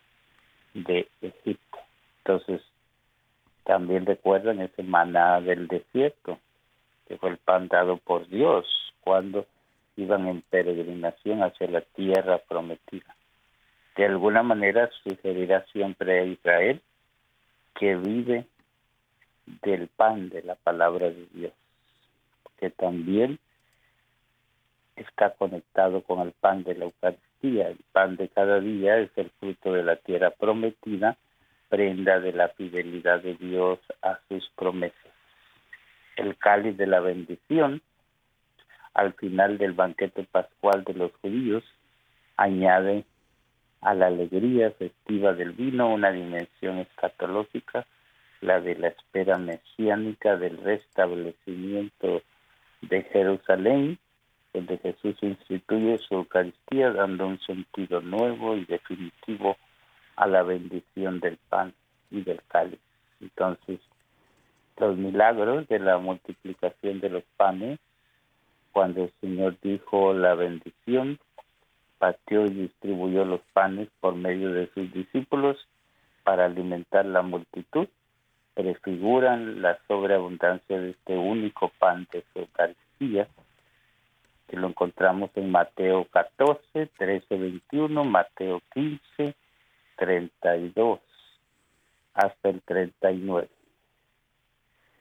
de 0.73 1.07
Egipto. 1.21 1.77
Entonces, 2.17 2.61
también 3.63 4.05
recuerdan 4.05 4.59
ese 4.59 4.83
maná 4.83 5.39
del 5.39 5.69
desierto, 5.69 6.39
que 7.07 7.15
fue 7.15 7.29
el 7.29 7.37
pan 7.37 7.69
dado 7.69 7.95
por 7.95 8.27
Dios 8.27 8.65
cuando 8.99 9.45
iban 9.95 10.27
en 10.27 10.41
peregrinación 10.41 11.41
hacia 11.41 11.69
la 11.69 11.79
tierra 11.79 12.39
prometida. 12.39 13.15
De 13.95 14.07
alguna 14.07 14.43
manera 14.43 14.89
sugerirá 15.05 15.65
siempre 15.71 16.19
a 16.19 16.25
Israel 16.25 16.81
que 17.79 17.95
vive 17.95 18.45
del 19.45 19.87
pan 19.87 20.27
de 20.27 20.43
la 20.43 20.55
palabra 20.55 21.05
de 21.11 21.27
Dios, 21.33 21.53
que 22.59 22.71
también 22.71 23.39
está 24.95 25.31
conectado 25.31 26.01
con 26.01 26.19
el 26.21 26.31
pan 26.31 26.63
de 26.63 26.75
la 26.75 26.85
Eucaristía. 26.85 27.69
El 27.69 27.79
pan 27.91 28.15
de 28.15 28.29
cada 28.29 28.59
día 28.59 28.97
es 28.97 29.11
el 29.17 29.29
fruto 29.39 29.73
de 29.73 29.83
la 29.83 29.97
tierra 29.97 30.31
prometida, 30.31 31.17
prenda 31.69 32.19
de 32.19 32.33
la 32.33 32.49
fidelidad 32.49 33.21
de 33.21 33.35
Dios 33.35 33.79
a 34.01 34.19
sus 34.27 34.49
promesas. 34.55 35.11
El 36.15 36.37
cáliz 36.37 36.77
de 36.77 36.87
la 36.87 37.01
bendición, 37.01 37.81
al 38.93 39.13
final 39.13 39.57
del 39.57 39.73
banquete 39.73 40.23
pascual 40.23 40.83
de 40.85 40.93
los 40.93 41.11
judíos, 41.21 41.63
añade 42.37 43.03
a 43.81 43.93
la 43.93 44.07
alegría 44.07 44.71
festiva 44.71 45.33
del 45.33 45.51
vino 45.51 45.93
una 45.93 46.11
dimensión 46.11 46.79
escatológica, 46.79 47.85
la 48.41 48.61
de 48.61 48.75
la 48.75 48.87
espera 48.89 49.37
mesiánica 49.37 50.37
del 50.37 50.57
restablecimiento 50.57 52.21
de 52.81 53.03
Jerusalén, 53.03 53.99
donde 54.55 54.77
Jesús 54.77 55.17
instituye 55.21 55.97
su 55.97 56.15
Eucaristía 56.15 56.89
dando 56.91 57.27
un 57.27 57.39
sentido 57.41 57.99
nuevo 57.99 58.55
y 58.55 58.63
definitivo 58.63 59.57
a 60.15 60.27
la 60.27 60.43
bendición 60.43 61.19
del 61.19 61.37
pan 61.49 61.73
y 62.09 62.21
del 62.21 62.41
cáliz. 62.47 62.79
Entonces, 63.19 63.81
los 64.77 64.97
milagros 64.97 65.67
de 65.67 65.79
la 65.79 65.97
multiplicación 65.97 67.01
de 67.01 67.09
los 67.09 67.23
panes, 67.35 67.79
cuando 68.71 69.03
el 69.03 69.13
Señor 69.19 69.57
dijo 69.61 70.13
la 70.13 70.35
bendición, 70.35 71.19
partió 71.97 72.45
y 72.45 72.51
distribuyó 72.51 73.25
los 73.25 73.41
panes 73.51 73.89
por 73.99 74.15
medio 74.15 74.53
de 74.53 74.69
sus 74.73 74.91
discípulos 74.93 75.57
para 76.23 76.45
alimentar 76.45 77.05
la 77.05 77.21
multitud, 77.21 77.89
prefiguran 78.53 79.61
la 79.61 79.77
sobreabundancia 79.89 80.79
de 80.79 80.91
este 80.91 81.17
único 81.17 81.73
pan 81.77 82.07
de 82.13 82.23
su 82.31 82.39
Eucaristía, 82.39 83.27
que 84.47 84.57
lo 84.57 84.67
encontramos 84.67 85.31
en 85.35 85.51
Mateo 85.51 86.05
14, 86.11 86.87
13, 86.97 87.37
21, 87.37 88.03
Mateo 88.03 88.61
15, 88.73 89.35
32 89.97 90.99
hasta 92.13 92.49
el 92.49 92.61
39. 92.61 93.49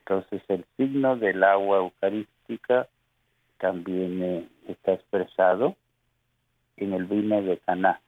Entonces 0.01 0.43
el 0.49 0.65
signo 0.77 1.17
del 1.17 1.43
agua 1.45 1.79
eucarística 1.79 2.89
también 3.59 4.23
eh, 4.23 4.49
está 4.69 4.93
expresado 4.93 5.77
en 6.77 6.93
el 6.93 7.05
vino 7.05 7.41
de 7.41 7.59
Caná, 7.59 8.01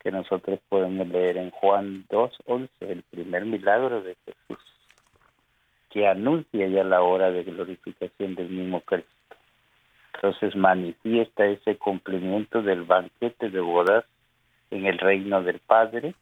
que 0.00 0.10
nosotros 0.10 0.60
podemos 0.68 1.08
leer 1.08 1.38
en 1.38 1.50
Juan 1.50 2.06
2.11, 2.08 2.68
el 2.80 3.02
primer 3.04 3.46
milagro 3.46 4.02
de 4.02 4.16
Jesús, 4.24 4.62
que 5.90 6.06
anuncia 6.06 6.66
ya 6.66 6.84
la 6.84 7.02
hora 7.02 7.30
de 7.30 7.44
glorificación 7.44 8.34
del 8.34 8.50
mismo 8.50 8.80
Cristo. 8.82 9.17
Entonces 10.20 10.56
manifiesta 10.56 11.46
ese 11.46 11.76
cumplimiento 11.76 12.60
del 12.60 12.82
banquete 12.82 13.50
de 13.50 13.60
bodas 13.60 14.04
en 14.72 14.86
el 14.86 14.98
reino 14.98 15.42
del 15.42 15.60
Padre, 15.60 16.16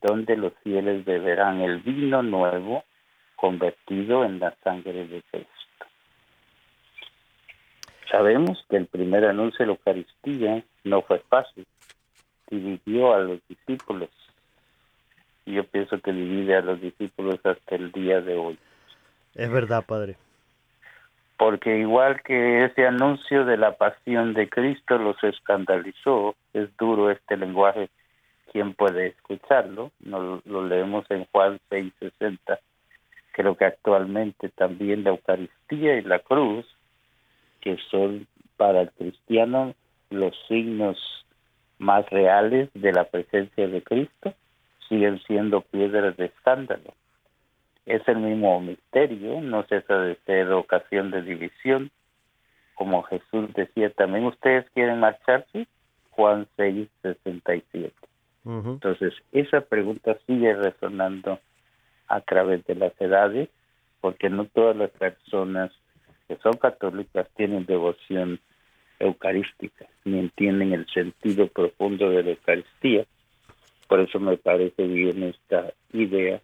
donde 0.00 0.34
los 0.38 0.54
fieles 0.62 1.04
beberán 1.04 1.60
el 1.60 1.80
vino 1.80 2.22
nuevo 2.22 2.84
convertido 3.36 4.24
en 4.24 4.38
la 4.38 4.54
sangre 4.64 5.06
de 5.06 5.22
Cristo. 5.30 5.50
Sabemos 8.10 8.64
que 8.70 8.78
el 8.78 8.86
primer 8.86 9.26
anuncio 9.26 9.58
de 9.58 9.66
la 9.66 9.72
Eucaristía 9.72 10.64
no 10.84 11.02
fue 11.02 11.18
fácil, 11.28 11.66
dividió 12.48 13.12
a 13.12 13.18
los 13.18 13.46
discípulos. 13.46 14.08
Yo 15.44 15.64
pienso 15.64 16.00
que 16.00 16.12
divide 16.12 16.56
a 16.56 16.62
los 16.62 16.80
discípulos 16.80 17.40
hasta 17.44 17.74
el 17.74 17.92
día 17.92 18.22
de 18.22 18.38
hoy. 18.38 18.58
Es 19.34 19.50
verdad, 19.50 19.84
Padre. 19.86 20.16
Porque 21.44 21.76
igual 21.76 22.22
que 22.22 22.64
ese 22.64 22.86
anuncio 22.86 23.44
de 23.44 23.58
la 23.58 23.76
pasión 23.76 24.32
de 24.32 24.48
Cristo 24.48 24.96
los 24.96 25.22
escandalizó, 25.22 26.36
es 26.54 26.74
duro 26.78 27.10
este 27.10 27.36
lenguaje, 27.36 27.90
¿quién 28.50 28.72
puede 28.72 29.08
escucharlo? 29.08 29.90
Nos 30.00 30.40
lo 30.46 30.66
leemos 30.66 31.04
en 31.10 31.26
Juan 31.26 31.60
6:60. 31.68 32.58
Creo 33.32 33.58
que 33.58 33.66
actualmente 33.66 34.48
también 34.48 35.04
la 35.04 35.10
Eucaristía 35.10 35.98
y 35.98 36.00
la 36.00 36.20
cruz, 36.20 36.64
que 37.60 37.76
son 37.90 38.26
para 38.56 38.80
el 38.80 38.90
cristiano 38.92 39.74
los 40.08 40.34
signos 40.48 40.96
más 41.76 42.08
reales 42.08 42.70
de 42.72 42.90
la 42.90 43.04
presencia 43.04 43.68
de 43.68 43.82
Cristo, 43.82 44.32
siguen 44.88 45.20
siendo 45.26 45.60
piedras 45.60 46.16
de 46.16 46.24
escándalo. 46.24 46.94
Es 47.86 48.06
el 48.08 48.18
mismo 48.18 48.60
misterio, 48.60 49.40
no 49.40 49.62
cesa 49.64 49.98
de 49.98 50.16
ser 50.26 50.50
ocasión 50.52 51.10
de 51.10 51.22
división. 51.22 51.90
Como 52.74 53.02
Jesús 53.04 53.52
decía, 53.54 53.90
también 53.90 54.24
ustedes 54.24 54.68
quieren 54.70 55.00
marcharse, 55.00 55.66
Juan 56.10 56.48
6, 56.56 56.88
67. 57.02 57.92
Entonces, 58.46 59.14
esa 59.32 59.62
pregunta 59.62 60.18
sigue 60.26 60.54
resonando 60.54 61.38
a 62.08 62.20
través 62.20 62.64
de 62.66 62.74
las 62.74 62.92
edades, 63.00 63.48
porque 64.00 64.28
no 64.28 64.44
todas 64.46 64.76
las 64.76 64.90
personas 64.90 65.70
que 66.28 66.36
son 66.36 66.54
católicas 66.54 67.26
tienen 67.36 67.64
devoción 67.64 68.40
eucarística, 68.98 69.86
ni 70.04 70.18
entienden 70.18 70.72
el 70.72 70.86
sentido 70.88 71.48
profundo 71.48 72.10
de 72.10 72.22
la 72.22 72.30
Eucaristía. 72.30 73.06
Por 73.88 74.00
eso 74.00 74.20
me 74.20 74.36
parece 74.36 74.86
bien 74.86 75.22
esta 75.22 75.72
idea 75.92 76.40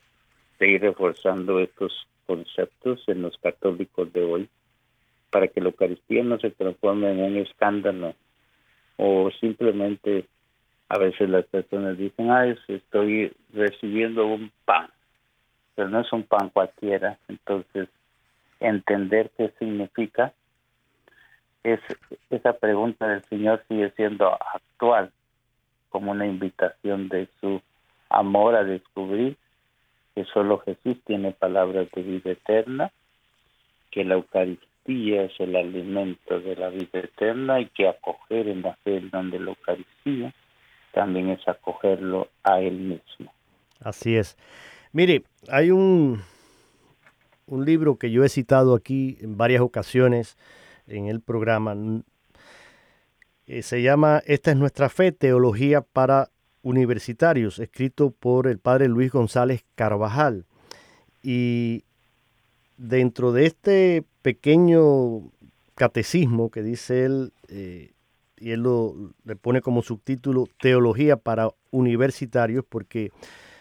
de 0.61 0.69
ir 0.69 0.83
reforzando 0.83 1.59
estos 1.59 2.07
conceptos 2.27 3.03
en 3.09 3.23
los 3.23 3.37
católicos 3.39 4.13
de 4.13 4.23
hoy, 4.23 4.49
para 5.31 5.49
que 5.49 5.61
la 5.61 5.69
Eucaristía 5.69 6.23
no 6.23 6.39
se 6.39 6.51
transforme 6.51 7.11
en 7.11 7.21
un 7.21 7.37
escándalo 7.39 8.15
o 8.97 9.31
simplemente 9.41 10.27
a 10.89 10.99
veces 10.99 11.31
las 11.31 11.47
personas 11.47 11.97
dicen, 11.97 12.31
ah, 12.31 12.47
estoy 12.69 13.33
recibiendo 13.53 14.27
un 14.27 14.53
pan, 14.65 14.91
pero 15.75 15.89
no 15.89 16.01
es 16.01 16.13
un 16.13 16.25
pan 16.25 16.51
cualquiera, 16.51 17.19
entonces 17.29 17.89
entender 18.59 19.31
qué 19.37 19.53
significa 19.59 20.35
es, 21.63 21.81
esa 22.31 22.53
pregunta 22.55 23.09
del 23.09 23.25
Señor 23.25 23.65
sigue 23.69 23.91
siendo 23.97 24.33
actual 24.55 25.11
como 25.89 26.11
una 26.11 26.27
invitación 26.27 27.09
de 27.09 27.29
su 27.41 27.61
amor 28.09 28.55
a 28.55 28.65
descubrir 28.65 29.37
que 30.15 30.25
solo 30.25 30.59
Jesús 30.59 30.99
tiene 31.07 31.33
palabras 31.33 31.89
de 31.95 32.03
vida 32.03 32.33
eterna, 32.33 32.93
que 33.91 34.05
la 34.05 34.15
Eucaristía 34.15 35.25
es 35.25 35.33
el 35.39 35.57
alimento 35.57 36.41
de 36.41 36.57
la 36.57 36.69
vida 36.69 37.01
eterna 37.01 37.61
y 37.61 37.67
que 37.67 37.89
acoger 37.89 38.49
en 38.49 38.63
la 38.63 38.75
fe 38.77 39.01
donde 39.13 39.39
la 39.39 39.51
Eucaristía 39.51 40.35
también 40.93 41.31
es 41.31 41.47
acogerlo 41.47 42.29
a 42.43 42.61
Él 42.61 42.79
mismo. 42.79 43.33
Así 43.81 44.17
es. 44.17 44.37
Mire, 44.93 45.23
hay 45.49 45.71
un, 45.71 46.21
un 47.47 47.65
libro 47.65 47.97
que 47.97 48.11
yo 48.11 48.25
he 48.25 48.29
citado 48.29 48.75
aquí 48.75 49.17
en 49.21 49.37
varias 49.37 49.63
ocasiones 49.63 50.37
en 50.87 51.07
el 51.07 51.21
programa. 51.21 51.77
Eh, 53.47 53.63
se 53.63 53.83
llama 53.83 54.23
Esta 54.27 54.51
es 54.51 54.57
nuestra 54.57 54.89
fe, 54.89 55.13
Teología 55.13 55.81
para 55.81 56.31
Universitarios, 56.63 57.59
escrito 57.59 58.11
por 58.11 58.47
el 58.47 58.59
padre 58.59 58.89
Luis 58.89 59.11
González 59.13 59.65
Carvajal. 59.75 60.45
Y 61.23 61.85
dentro 62.77 63.33
de 63.33 63.47
este 63.47 64.05
pequeño 64.23 65.31
catecismo 65.75 66.51
que 66.51 66.63
dice 66.63 67.05
él, 67.05 67.33
eh, 67.49 67.93
y 68.39 68.51
él 68.53 68.61
lo, 68.63 68.95
le 69.25 69.37
pone 69.37 69.61
como 69.61 69.83
subtítulo 69.83 70.49
Teología 70.59 71.17
para 71.17 71.51
Universitarios, 71.71 72.65
porque 72.69 73.13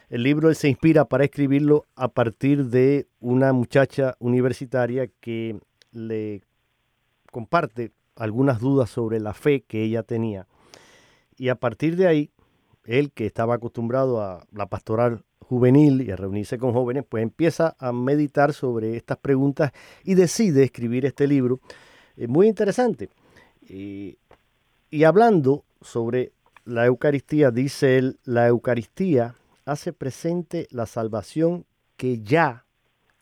el 0.09 0.23
libro 0.23 0.53
se 0.53 0.69
inspira 0.69 1.05
para 1.05 1.25
escribirlo 1.25 1.85
a 1.95 2.07
partir 2.07 2.65
de 2.65 3.07
una 3.19 3.53
muchacha 3.53 4.15
universitaria 4.19 5.09
que 5.19 5.59
le 5.91 6.41
comparte 7.31 7.91
algunas 8.15 8.59
dudas 8.59 8.89
sobre 8.89 9.19
la 9.19 9.33
fe 9.33 9.61
que 9.61 9.83
ella 9.83 10.03
tenía. 10.03 10.47
Y 11.37 11.49
a 11.49 11.55
partir 11.55 11.95
de 11.95 12.07
ahí, 12.07 12.31
él 12.89 13.11
que 13.11 13.25
estaba 13.25 13.55
acostumbrado 13.55 14.21
a 14.21 14.45
la 14.51 14.65
pastoral 14.65 15.23
juvenil 15.39 16.01
y 16.01 16.11
a 16.11 16.15
reunirse 16.15 16.57
con 16.57 16.73
jóvenes, 16.73 17.05
pues 17.07 17.23
empieza 17.23 17.75
a 17.79 17.91
meditar 17.91 18.53
sobre 18.53 18.97
estas 18.97 19.17
preguntas 19.17 19.71
y 20.03 20.15
decide 20.15 20.63
escribir 20.63 21.05
este 21.05 21.27
libro 21.27 21.59
eh, 22.17 22.27
muy 22.27 22.47
interesante. 22.47 23.09
y 23.69 25.03
hablando 25.05 25.63
sobre 25.81 26.31
la 26.65 26.85
Eucaristía, 26.85 27.51
dice 27.51 27.97
él, 27.97 28.19
la 28.25 28.47
Eucaristía 28.47 29.35
hace 29.65 29.93
presente 29.93 30.67
la 30.71 30.87
salvación 30.87 31.65
que 31.95 32.19
ya 32.21 32.65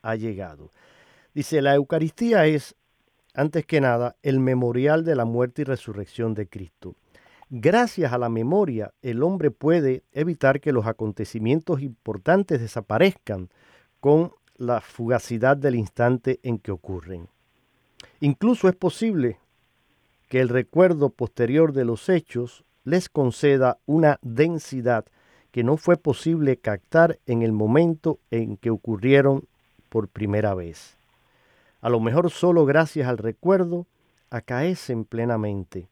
ha 0.01 0.15
llegado. 0.15 0.71
Dice, 1.33 1.61
la 1.61 1.75
Eucaristía 1.75 2.45
es 2.45 2.75
antes 3.37 3.67
que 3.67 3.79
nada, 3.79 4.15
el 4.23 4.39
memorial 4.39 5.05
de 5.05 5.15
la 5.15 5.23
muerte 5.23 5.61
y 5.61 5.65
resurrección 5.65 6.33
de 6.33 6.47
Cristo. 6.47 6.95
Gracias 7.49 8.11
a 8.11 8.17
la 8.17 8.29
memoria, 8.29 8.93
el 9.01 9.23
hombre 9.23 9.51
puede 9.51 10.03
evitar 10.11 10.59
que 10.59 10.73
los 10.73 10.85
acontecimientos 10.85 11.81
importantes 11.81 12.59
desaparezcan 12.59 13.49
con 13.99 14.31
la 14.57 14.81
fugacidad 14.81 15.55
del 15.55 15.75
instante 15.75 16.39
en 16.43 16.57
que 16.57 16.71
ocurren. 16.71 17.29
Incluso 18.19 18.67
es 18.67 18.75
posible 18.75 19.39
que 20.27 20.41
el 20.41 20.49
recuerdo 20.49 21.09
posterior 21.09 21.71
de 21.71 21.85
los 21.85 22.09
hechos 22.09 22.65
les 22.83 23.07
conceda 23.07 23.77
una 23.85 24.19
densidad 24.21 25.05
que 25.51 25.63
no 25.63 25.77
fue 25.77 25.95
posible 25.97 26.57
captar 26.57 27.19
en 27.25 27.41
el 27.41 27.53
momento 27.53 28.19
en 28.29 28.57
que 28.57 28.69
ocurrieron 28.69 29.47
por 29.89 30.09
primera 30.09 30.53
vez 30.53 30.97
a 31.81 31.89
lo 31.89 31.99
mejor 31.99 32.29
solo 32.31 32.65
gracias 32.65 33.07
al 33.07 33.17
recuerdo, 33.17 33.85
acaecen 34.29 35.05
plenamente. 35.05 35.87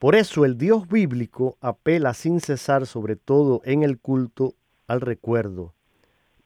Por 0.00 0.14
eso 0.14 0.46
el 0.46 0.56
Dios 0.56 0.88
bíblico 0.88 1.58
apela 1.60 2.14
sin 2.14 2.40
cesar, 2.40 2.86
sobre 2.86 3.16
todo 3.16 3.60
en 3.66 3.82
el 3.82 3.98
culto, 3.98 4.54
al 4.86 5.02
recuerdo. 5.02 5.74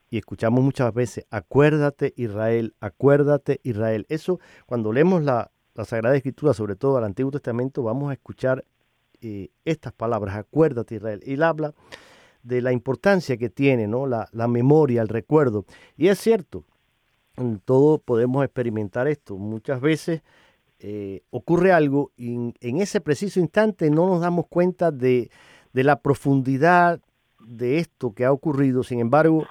Y 0.09 0.17
escuchamos 0.17 0.61
muchas 0.61 0.93
veces, 0.93 1.25
acuérdate 1.29 2.13
Israel, 2.17 2.75
acuérdate 2.81 3.61
Israel. 3.63 4.05
Eso, 4.09 4.41
cuando 4.65 4.91
leemos 4.91 5.23
la, 5.23 5.51
Sagrada 5.85 6.17
Escritura, 6.17 6.53
sobre 6.53 6.75
todo 6.75 6.97
al 6.97 7.05
Antiguo 7.05 7.31
Testamento, 7.31 7.81
vamos 7.81 8.09
a 8.09 8.13
escuchar 8.15 8.65
eh, 9.21 9.51
estas 9.63 9.93
palabras, 9.93 10.35
acuérdate 10.35 10.95
Israel. 10.95 11.21
Él 11.25 11.41
habla 11.41 11.73
de 12.43 12.61
la 12.61 12.73
importancia 12.73 13.37
que 13.37 13.49
tiene 13.49 13.87
¿no? 13.87 14.05
la, 14.05 14.47
memoria, 14.49 15.01
el 15.01 15.07
recuerdo. 15.07 15.63
Y 15.95 16.09
es 16.09 16.19
cierto, 16.19 16.65
todo 17.63 17.99
podemos 17.99 18.43
experimentar 18.43 19.07
esto. 19.07 19.37
Muchas 19.37 19.79
veces 19.79 20.23
eh, 20.79 21.21
ocurre 21.29 21.71
algo 21.71 22.11
y 22.17 22.35
en, 22.59 22.81
ese 22.81 22.99
preciso 22.99 23.39
instante 23.39 23.89
no 23.89 24.07
nos 24.07 24.21
damos 24.21 24.47
cuenta 24.47 24.91
de, 24.91 25.29
la 25.73 25.99
profundidad 26.01 26.99
de 27.39 27.79
esto 27.79 28.13
que 28.13 28.25
ha 28.25 28.31
ocurrido. 28.31 28.83
Sin 28.83 28.99
embargo, 28.99 29.45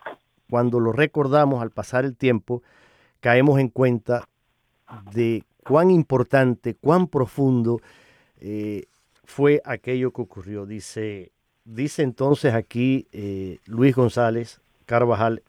cuando 0.50 0.80
lo 0.80 0.92
recordamos 0.92 1.62
al 1.62 1.70
pasar 1.70 2.04
el 2.04 2.16
tiempo, 2.16 2.62
caemos 3.20 3.58
en 3.58 3.68
cuenta 3.68 4.28
de 5.12 5.44
cuán 5.62 5.90
importante, 5.90 6.74
cuán 6.74 7.08
profundo 7.08 7.80
eh, 8.40 8.84
fue 9.24 9.62
aquello 9.64 10.12
que 10.12 10.22
ocurrió. 10.22 10.66
Dice, 10.66 11.32
dice 11.64 12.02
entonces 12.02 12.54
aquí 12.54 13.06
eh, 13.12 13.58
Luis 13.66 13.94
González 13.96 14.60
Carvajal 14.86 15.42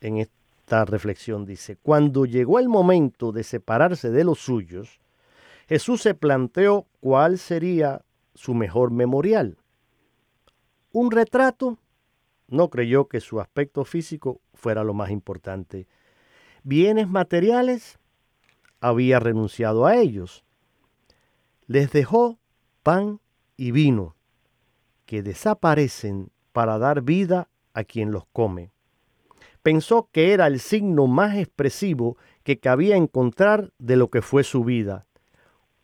en 0.00 0.18
esta 0.66 0.84
reflexión, 0.84 1.44
dice, 1.44 1.76
cuando 1.76 2.26
llegó 2.26 2.58
el 2.58 2.68
momento 2.68 3.30
de 3.30 3.44
separarse 3.44 4.10
de 4.10 4.24
los 4.24 4.40
suyos, 4.40 4.98
Jesús 5.68 6.02
se 6.02 6.14
planteó 6.14 6.88
cuál 6.98 7.38
sería 7.38 8.04
su 8.34 8.52
mejor 8.52 8.90
memorial. 8.90 9.58
Un 10.90 11.12
retrato. 11.12 11.78
No 12.48 12.68
creyó 12.68 13.06
que 13.06 13.20
su 13.20 13.40
aspecto 13.40 13.84
físico 13.84 14.40
fuera 14.54 14.82
lo 14.82 14.92
más 14.92 15.12
importante. 15.12 15.86
Bienes 16.64 17.08
materiales. 17.08 18.00
Había 18.80 19.20
renunciado 19.20 19.86
a 19.86 19.94
ellos. 19.94 20.42
Les 21.68 21.92
dejó 21.92 22.40
pan 22.82 23.20
y 23.56 23.70
vino, 23.70 24.16
que 25.04 25.22
desaparecen 25.22 26.32
para 26.50 26.78
dar 26.78 27.02
vida 27.02 27.48
a 27.72 27.84
quien 27.84 28.10
los 28.10 28.26
come. 28.32 28.72
Pensó 29.66 30.10
que 30.12 30.32
era 30.32 30.46
el 30.46 30.60
signo 30.60 31.08
más 31.08 31.36
expresivo 31.36 32.16
que 32.44 32.60
cabía 32.60 32.94
encontrar 32.94 33.72
de 33.80 33.96
lo 33.96 34.10
que 34.10 34.22
fue 34.22 34.44
su 34.44 34.62
vida, 34.62 35.06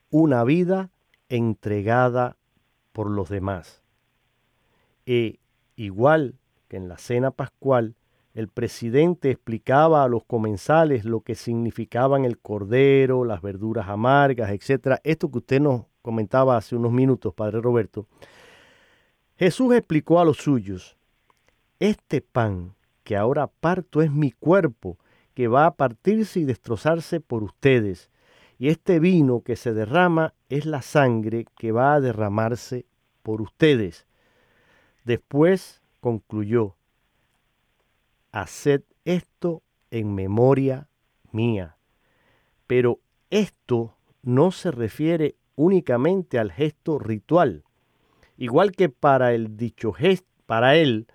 una 0.09 0.45
vida 0.45 0.91
entregada 1.29 2.37
por 2.93 3.11
los 3.11 3.29
demás. 3.29 3.83
E 5.05 5.41
igual 5.75 6.37
que 6.69 6.77
en 6.77 6.87
la 6.87 6.97
cena 6.97 7.33
pascual, 7.33 7.97
el 8.35 8.47
presidente 8.47 9.33
explicaba 9.33 10.05
a 10.05 10.09
los 10.09 10.23
comensales 10.23 11.05
lo 11.05 11.23
que 11.23 11.35
significaban 11.35 12.25
el 12.25 12.39
cordero, 12.39 13.25
las 13.25 13.43
verduras 13.43 13.89
amargas, 13.89 14.53
etc. 14.53 15.01
Esto 15.03 15.29
que 15.29 15.39
usted 15.39 15.61
nos 15.61 15.87
comentaba 16.03 16.57
hace 16.57 16.77
unos 16.77 16.93
minutos, 16.93 17.35
Padre 17.35 17.61
Roberto. 17.61 18.07
Jesús 19.35 19.75
explicó 19.75 20.21
a 20.21 20.25
los 20.25 20.37
suyos, 20.37 20.97
este 21.81 22.21
pan 22.21 22.77
que 23.05 23.17
ahora 23.17 23.47
parto 23.49 24.03
es 24.03 24.11
mi 24.11 24.33
cuerpo, 24.33 24.99
que 25.35 25.49
va 25.49 25.67
a 25.67 25.75
partirse 25.75 26.41
y 26.41 26.45
destrozarse 26.45 27.21
por 27.21 27.43
ustedes, 27.43 28.11
y 28.59 28.69
este 28.69 29.01
vino 29.01 29.43
que 29.43 29.57
se 29.57 29.73
derrama 29.73 30.35
es 30.49 30.67
la 30.67 30.83
sangre 30.83 31.47
que 31.57 31.73
va 31.73 31.95
a 31.95 32.01
derramarse 32.01 32.87
por 33.23 33.43
ustedes. 33.43 34.07
Después 35.05 35.83
concluyó, 36.01 36.77
haced 38.31 38.83
esto 39.05 39.63
en 39.91 40.15
memoria 40.15 40.89
mía. 41.33 41.77
Pero 42.67 43.01
esto 43.31 43.97
no 44.23 44.53
se 44.53 44.71
refiere 44.71 45.37
únicamente 45.57 46.39
al 46.39 46.53
gesto 46.53 46.99
ritual. 46.99 47.65
Igual 48.37 48.73
que 48.73 48.89
para, 48.89 49.35
el 49.35 49.57
dicho 49.57 49.93
gesto, 49.93 50.29
para 50.47 50.77
él, 50.77 51.07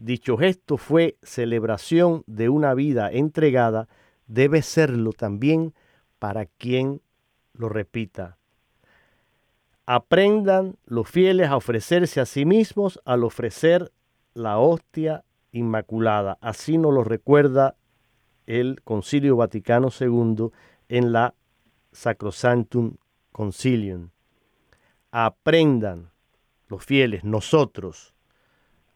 dicho 0.00 0.38
gesto 0.38 0.78
fue 0.78 1.18
celebración 1.22 2.24
de 2.26 2.48
una 2.48 2.74
vida 2.74 3.10
entregada, 3.12 3.88
debe 4.26 4.62
serlo 4.62 5.12
también 5.12 5.74
para 6.18 6.46
quien 6.46 7.02
lo 7.52 7.68
repita. 7.68 8.38
Aprendan 9.84 10.76
los 10.86 11.08
fieles 11.08 11.48
a 11.48 11.56
ofrecerse 11.56 12.20
a 12.20 12.26
sí 12.26 12.44
mismos 12.44 13.00
al 13.04 13.24
ofrecer 13.24 13.92
la 14.34 14.58
hostia 14.58 15.24
inmaculada. 15.52 16.38
Así 16.40 16.78
nos 16.78 16.94
lo 16.94 17.04
recuerda 17.04 17.76
el 18.46 18.80
Concilio 18.82 19.36
Vaticano 19.36 19.88
II 19.98 20.50
en 20.88 21.12
la 21.12 21.34
Sacrosanctum 21.92 22.96
Concilium. 23.32 24.10
Aprendan 25.10 26.10
los 26.68 26.84
fieles, 26.84 27.24
nosotros, 27.24 28.14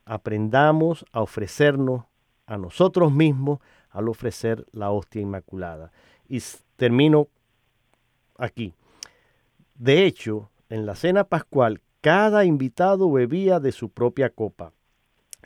aprendamos 0.04 1.04
a 1.12 1.22
ofrecernos 1.22 2.04
a 2.46 2.58
nosotros 2.58 3.12
mismos 3.12 3.60
al 3.90 4.08
ofrecer 4.08 4.66
la 4.72 4.90
hostia 4.90 5.22
inmaculada. 5.22 5.92
Y 6.28 6.42
termino 6.76 7.28
aquí. 8.36 8.74
De 9.74 10.04
hecho, 10.04 10.50
en 10.68 10.86
la 10.86 10.94
cena 10.94 11.24
pascual, 11.24 11.80
cada 12.00 12.44
invitado 12.44 13.10
bebía 13.10 13.60
de 13.60 13.72
su 13.72 13.88
propia 13.88 14.30
copa. 14.30 14.72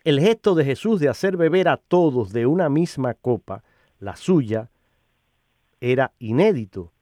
El 0.04 0.20
gesto 0.20 0.54
de 0.54 0.64
Jesús 0.64 1.00
de 1.00 1.08
hacer 1.08 1.36
beber 1.36 1.68
a 1.68 1.76
todos 1.76 2.32
de 2.32 2.46
una 2.46 2.68
misma 2.68 3.14
copa, 3.14 3.62
la 4.00 4.16
suya, 4.16 4.70
era 5.80 6.12
inédito. 6.18 6.92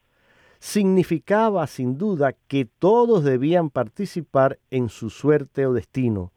Significaba 0.59 1.67
sin 1.67 1.99
duda 1.99 2.35
que 2.49 2.65
todos 2.65 3.23
debían 3.23 3.71
participar 3.71 4.59
en 4.71 4.89
su 4.89 5.11
suerte 5.11 5.67
o 5.67 5.73
destino. 5.73 6.33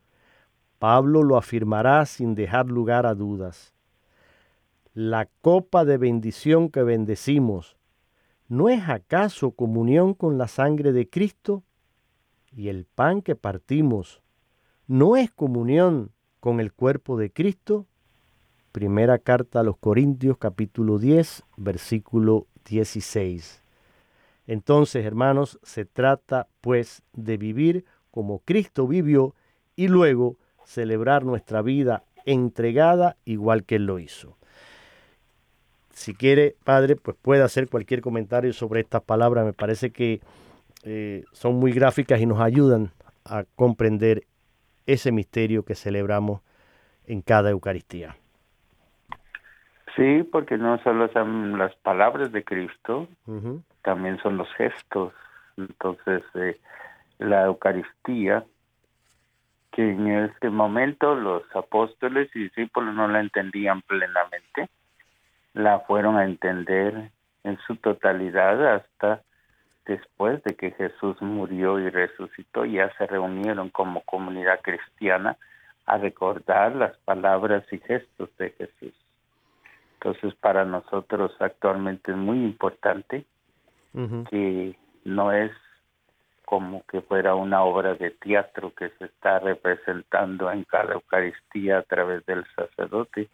Pablo 0.79 1.23
lo 1.23 1.35
afirmará 1.35 2.05
sin 2.05 2.35
dejar 2.35 2.67
lugar 2.67 3.05
a 3.05 3.13
dudas. 3.13 3.73
La 4.93 5.27
copa 5.41 5.83
de 5.83 5.97
bendición 5.97 6.69
que 6.69 6.83
bendecimos, 6.83 7.77
¿no 8.47 8.69
es 8.69 8.87
acaso 8.87 9.51
comunión 9.51 10.13
con 10.13 10.37
la 10.37 10.47
sangre 10.47 10.93
de 10.93 11.09
Cristo? 11.09 11.63
Y 12.51 12.69
el 12.69 12.85
pan 12.85 13.21
que 13.21 13.35
partimos, 13.35 14.21
¿no 14.87 15.17
es 15.17 15.29
comunión 15.31 16.11
con 16.39 16.61
el 16.61 16.73
cuerpo 16.73 17.17
de 17.17 17.31
Cristo? 17.31 17.85
Primera 18.71 19.19
carta 19.19 19.59
a 19.59 19.63
los 19.63 19.77
Corintios 19.77 20.37
capítulo 20.37 20.97
10, 20.97 21.43
versículo 21.57 22.47
16. 22.69 23.63
Entonces, 24.47 25.05
hermanos, 25.05 25.59
se 25.61 25.85
trata 25.85 26.47
pues 26.61 27.03
de 27.13 27.37
vivir 27.37 27.85
como 28.11 28.39
Cristo 28.39 28.87
vivió 28.87 29.35
y 29.75 29.89
luego 29.89 30.37
celebrar 30.69 31.25
nuestra 31.25 31.63
vida 31.63 32.03
entregada 32.25 33.17
igual 33.25 33.63
que 33.63 33.77
Él 33.77 33.87
lo 33.87 33.97
hizo. 33.97 34.37
Si 35.89 36.13
quiere, 36.13 36.55
Padre, 36.63 36.95
pues 36.95 37.17
puede 37.19 37.41
hacer 37.41 37.67
cualquier 37.67 38.01
comentario 38.01 38.53
sobre 38.53 38.81
estas 38.81 39.01
palabras. 39.01 39.45
Me 39.45 39.53
parece 39.53 39.89
que 39.89 40.21
eh, 40.83 41.23
son 41.31 41.55
muy 41.55 41.71
gráficas 41.71 42.21
y 42.21 42.27
nos 42.27 42.39
ayudan 42.39 42.91
a 43.25 43.45
comprender 43.55 44.23
ese 44.85 45.11
misterio 45.11 45.63
que 45.63 45.73
celebramos 45.73 46.41
en 47.05 47.21
cada 47.21 47.49
Eucaristía. 47.49 48.15
Sí, 49.95 50.23
porque 50.31 50.57
no 50.57 50.77
solo 50.83 51.11
son 51.11 51.57
las 51.57 51.75
palabras 51.77 52.31
de 52.31 52.43
Cristo, 52.43 53.07
también 53.81 54.19
son 54.19 54.37
los 54.37 54.47
gestos. 54.53 55.13
Entonces, 55.57 56.21
eh, 56.35 56.59
la 57.17 57.45
Eucaristía, 57.45 58.45
que 59.71 59.91
en 59.91 60.07
este 60.07 60.49
momento 60.49 61.15
los 61.15 61.43
apóstoles 61.55 62.29
y 62.35 62.43
discípulos 62.43 62.93
no 62.95 63.07
la 63.07 63.19
entendían 63.19 63.81
plenamente, 63.83 64.69
la 65.53 65.79
fueron 65.81 66.17
a 66.17 66.25
entender 66.25 67.11
en 67.43 67.57
su 67.67 67.75
totalidad 67.75 68.75
hasta 68.75 69.21
después 69.85 70.43
de 70.43 70.55
que 70.55 70.71
Jesús 70.71 71.21
murió 71.21 71.79
y 71.79 71.89
resucitó, 71.89 72.65
ya 72.65 72.91
se 72.97 73.07
reunieron 73.07 73.69
como 73.69 74.01
comunidad 74.01 74.61
cristiana 74.61 75.37
a 75.85 75.97
recordar 75.97 76.75
las 76.75 76.95
palabras 76.99 77.63
y 77.71 77.79
gestos 77.79 78.29
de 78.37 78.51
Jesús. 78.51 78.93
Entonces 79.95 80.35
para 80.35 80.63
nosotros 80.63 81.31
actualmente 81.39 82.11
es 82.11 82.17
muy 82.17 82.37
importante 82.37 83.25
que 84.29 84.75
no 85.03 85.31
es 85.31 85.51
como 86.49 86.83
que 86.87 87.01
fuera 87.01 87.35
una 87.35 87.61
obra 87.61 87.93
de 87.93 88.09
teatro 88.09 88.73
que 88.73 88.89
se 88.97 89.05
está 89.05 89.37
representando 89.37 90.51
en 90.51 90.63
cada 90.63 90.95
Eucaristía 90.95 91.77
a 91.77 91.83
través 91.83 92.25
del 92.25 92.43
sacerdote, 92.55 93.29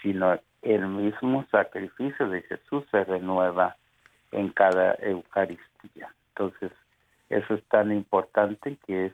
sino 0.00 0.38
el 0.62 0.86
mismo 0.86 1.44
sacrificio 1.50 2.28
de 2.28 2.42
Jesús 2.42 2.84
se 2.92 3.02
renueva 3.02 3.74
en 4.30 4.50
cada 4.50 4.94
Eucaristía. 5.00 6.14
Entonces, 6.28 6.70
eso 7.28 7.54
es 7.54 7.64
tan 7.64 7.90
importante 7.90 8.76
que 8.86 9.06
es 9.06 9.12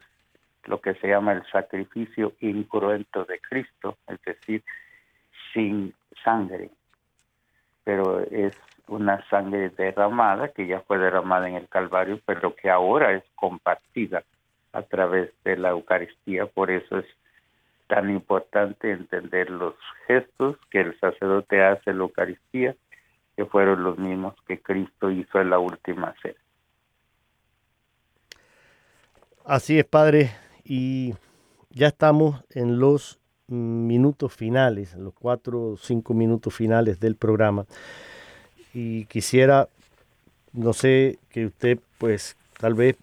lo 0.65 0.83
que 0.83 0.93
se 0.97 1.09
llama 1.09 1.33
el 1.33 1.47
sacrificio 1.47 2.35
incruento 2.41 3.25
de 3.25 3.41
Cristo, 3.41 3.97
es 4.07 4.21
decir, 4.21 4.63
sin 5.55 5.95
sangre, 6.23 6.69
pero 7.85 8.21
es 8.21 8.55
una 8.89 9.27
sangre 9.29 9.71
derramada 9.71 10.49
que 10.49 10.67
ya 10.67 10.81
fue 10.81 10.99
derramada 10.99 11.49
en 11.49 11.57
el 11.57 11.69
Calvario, 11.69 12.21
pero 12.27 12.55
que 12.55 12.71
ahora 12.71 13.13
es 13.13 13.25
compartida 13.35 14.25
a 14.73 14.83
través 14.83 15.31
de 15.45 15.57
la 15.57 15.71
Eucaristía, 15.71 16.47
por 16.47 16.71
eso 16.71 16.99
es 16.99 17.07
tan 17.87 18.11
importante 18.11 18.91
entender 18.91 19.51
los 19.51 19.75
gestos 20.07 20.57
que 20.71 20.81
el 20.81 20.99
sacerdote 20.99 21.63
hace 21.63 21.91
en 21.91 21.99
la 21.99 22.05
Eucaristía, 22.05 22.75
que 23.37 23.45
fueron 23.47 23.83
los 23.83 23.99
mismos 23.99 24.35
que 24.47 24.61
Cristo 24.61 25.11
hizo 25.11 25.41
en 25.41 25.51
la 25.51 25.59
última 25.59 26.15
cena. 26.23 26.39
Así 29.45 29.79
es, 29.79 29.85
Padre, 29.85 30.31
y 30.65 31.15
ya 31.71 31.89
estamos 31.89 32.43
en 32.51 32.79
los 32.79 33.21
minutos 33.47 34.33
finales, 34.33 34.95
los 34.95 35.13
cuatro 35.13 35.63
o 35.63 35.77
cinco 35.77 36.15
minutos 36.15 36.55
finales 36.55 36.99
del 36.99 37.17
programa. 37.17 37.67
Y 38.75 39.07
quisiera 39.07 39.69
no 40.55 40.73
sé 40.73 41.19
que 41.31 41.47
usted, 41.47 41.81
pues, 41.99 42.37
tal 42.59 42.75
vez, 42.75 42.97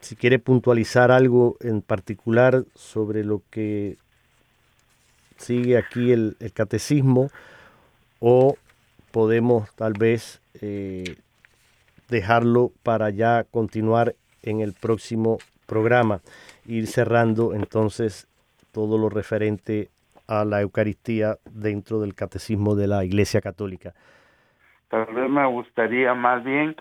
si 0.00 0.14
quiere 0.14 0.38
puntualizar 0.38 1.10
algo 1.10 1.56
en 1.60 1.80
particular 1.80 2.64
sobre 2.74 3.24
lo 3.24 3.42
que 3.50 3.96
sigue 5.38 5.78
aquí 5.78 6.12
el, 6.12 6.36
catecismo, 6.52 7.30
o 8.20 8.56
podemos 9.10 9.74
tal 9.74 9.94
vez 9.94 10.40
eh, 10.60 11.16
dejarlo 12.08 12.72
para 12.82 13.10
ya 13.10 13.44
continuar 13.50 14.14
en 14.42 14.60
el 14.60 14.74
próximo 14.74 15.38
programa, 15.66 16.20
ir 16.66 16.86
cerrando 16.86 17.54
entonces 17.54 18.26
todo 18.72 18.98
lo 18.98 19.08
referente 19.08 19.88
a 20.26 20.44
la 20.44 20.60
Eucaristía 20.60 21.38
dentro 21.50 22.00
del 22.00 22.14
catecismo 22.14 22.74
de 22.74 22.86
la 22.86 23.04
Iglesia 23.04 23.40
Católica. 23.40 23.94
Tal 24.88 25.06
vez 25.06 25.28
me 25.28 25.46
gustaría 25.46 26.14
más 26.14 26.44
bien 26.44 26.76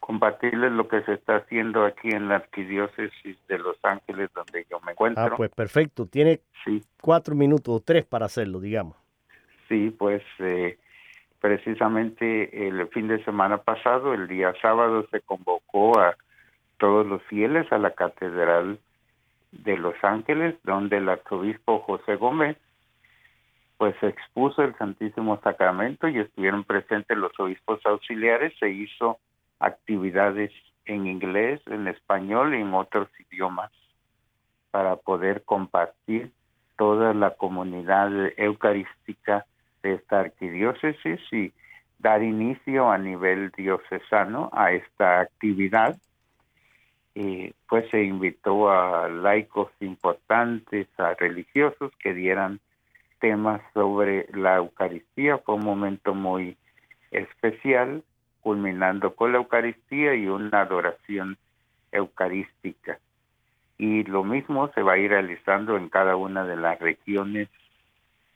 compartirles 0.00 0.70
lo 0.72 0.86
que 0.86 1.02
se 1.04 1.14
está 1.14 1.36
haciendo 1.36 1.86
aquí 1.86 2.08
en 2.08 2.28
la 2.28 2.36
Arquidiócesis 2.36 3.38
de 3.48 3.58
Los 3.58 3.76
Ángeles, 3.82 4.30
donde 4.34 4.66
yo 4.70 4.78
me 4.80 4.92
encuentro. 4.92 5.24
Ah, 5.24 5.34
pues 5.34 5.50
perfecto. 5.50 6.06
Tiene 6.06 6.40
cuatro 7.00 7.34
minutos 7.34 7.74
o 7.74 7.80
tres 7.80 8.04
para 8.04 8.26
hacerlo, 8.26 8.60
digamos. 8.60 8.96
Sí, 9.66 9.94
pues 9.98 10.22
eh, 10.40 10.78
precisamente 11.40 12.68
el 12.68 12.86
fin 12.88 13.08
de 13.08 13.24
semana 13.24 13.58
pasado, 13.58 14.12
el 14.12 14.28
día 14.28 14.52
sábado, 14.60 15.06
se 15.10 15.20
convocó 15.22 15.98
a 15.98 16.14
todos 16.76 17.06
los 17.06 17.22
fieles 17.22 17.70
a 17.72 17.78
la 17.78 17.92
Catedral 17.92 18.78
de 19.52 19.78
Los 19.78 19.94
Ángeles, 20.02 20.54
donde 20.64 20.98
el 20.98 21.08
arzobispo 21.08 21.78
José 21.78 22.16
Gómez 22.16 22.58
pues 23.84 24.02
expuso 24.02 24.62
el 24.62 24.74
Santísimo 24.78 25.38
Sacramento 25.42 26.08
y 26.08 26.18
estuvieron 26.18 26.64
presentes 26.64 27.18
los 27.18 27.38
obispos 27.38 27.84
auxiliares, 27.84 28.54
se 28.58 28.70
hizo 28.70 29.18
actividades 29.58 30.52
en 30.86 31.06
inglés, 31.06 31.60
en 31.66 31.86
español 31.88 32.54
y 32.54 32.62
en 32.62 32.72
otros 32.72 33.10
idiomas 33.28 33.70
para 34.70 34.96
poder 34.96 35.42
compartir 35.42 36.32
toda 36.78 37.12
la 37.12 37.32
comunidad 37.32 38.10
eucarística 38.38 39.44
de 39.82 39.96
esta 39.96 40.20
arquidiócesis 40.20 41.20
y 41.30 41.52
dar 41.98 42.22
inicio 42.22 42.90
a 42.90 42.96
nivel 42.96 43.50
diocesano 43.50 44.48
a 44.54 44.72
esta 44.72 45.20
actividad. 45.20 45.98
Y 47.14 47.52
pues 47.68 47.90
se 47.90 48.02
invitó 48.02 48.70
a 48.70 49.10
laicos 49.10 49.70
importantes, 49.80 50.88
a 50.96 51.12
religiosos 51.12 51.92
que 51.98 52.14
dieran 52.14 52.60
temas 53.24 53.62
sobre 53.72 54.28
la 54.34 54.56
Eucaristía. 54.56 55.38
Fue 55.38 55.54
un 55.54 55.64
momento 55.64 56.14
muy 56.14 56.58
especial, 57.10 58.02
culminando 58.42 59.14
con 59.14 59.32
la 59.32 59.38
Eucaristía 59.38 60.14
y 60.14 60.26
una 60.26 60.60
adoración 60.60 61.38
eucarística. 61.90 62.98
Y 63.78 64.04
lo 64.04 64.24
mismo 64.24 64.70
se 64.74 64.82
va 64.82 64.92
a 64.92 64.98
ir 64.98 65.08
realizando 65.10 65.78
en 65.78 65.88
cada 65.88 66.16
una 66.16 66.44
de 66.44 66.56
las 66.56 66.78
regiones 66.80 67.48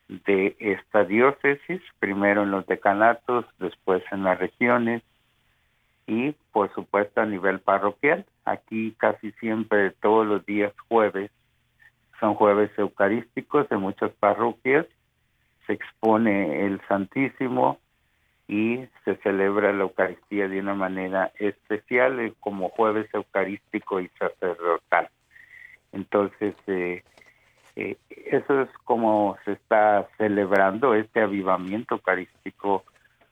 de 0.09 0.57
esta 0.59 1.05
diócesis, 1.05 1.83
primero 1.99 2.45
en 2.45 2.51
los 2.51 2.67
decanatos, 2.67 3.45
después 3.59 4.03
en 4.11 4.23
las 4.25 4.39
regiones 4.39 5.03
y 6.07 6.33
por 6.51 6.73
supuesto 6.73 7.21
a 7.21 7.27
nivel 7.27 7.61
parroquial. 7.61 8.25
Aquí 8.47 8.95
casi 8.97 9.33
siempre 9.33 9.91
todos 10.01 10.27
los 10.27 10.47
días 10.47 10.73
jueves 10.89 11.31
son 12.21 12.35
jueves 12.35 12.71
eucarísticos 12.79 13.71
en 13.71 13.81
muchas 13.81 14.11
parroquias, 14.13 14.87
se 15.67 15.73
expone 15.75 16.67
el 16.67 16.81
Santísimo 16.89 17.79
y 18.49 18.87
se 19.05 19.17
celebra 19.17 19.73
la 19.73 19.83
Eucaristía 19.83 20.49
de 20.49 20.61
una 20.61 20.75
manera 20.75 21.33
especial 21.39 22.19
eh, 22.21 22.33
como 22.41 22.71
jueves 22.71 23.13
eucarístico 23.13 24.01
y 24.01 24.09
sacerdotal. 24.19 25.11
Entonces, 25.93 26.55
eh, 26.67 27.03
eh, 27.77 27.97
eso 28.27 28.63
es 28.63 28.71
como 28.85 29.37
se 29.45 29.53
está 29.53 30.09
celebrando 30.17 30.95
este 30.95 31.21
avivamiento 31.21 31.97
eucarístico 31.97 32.85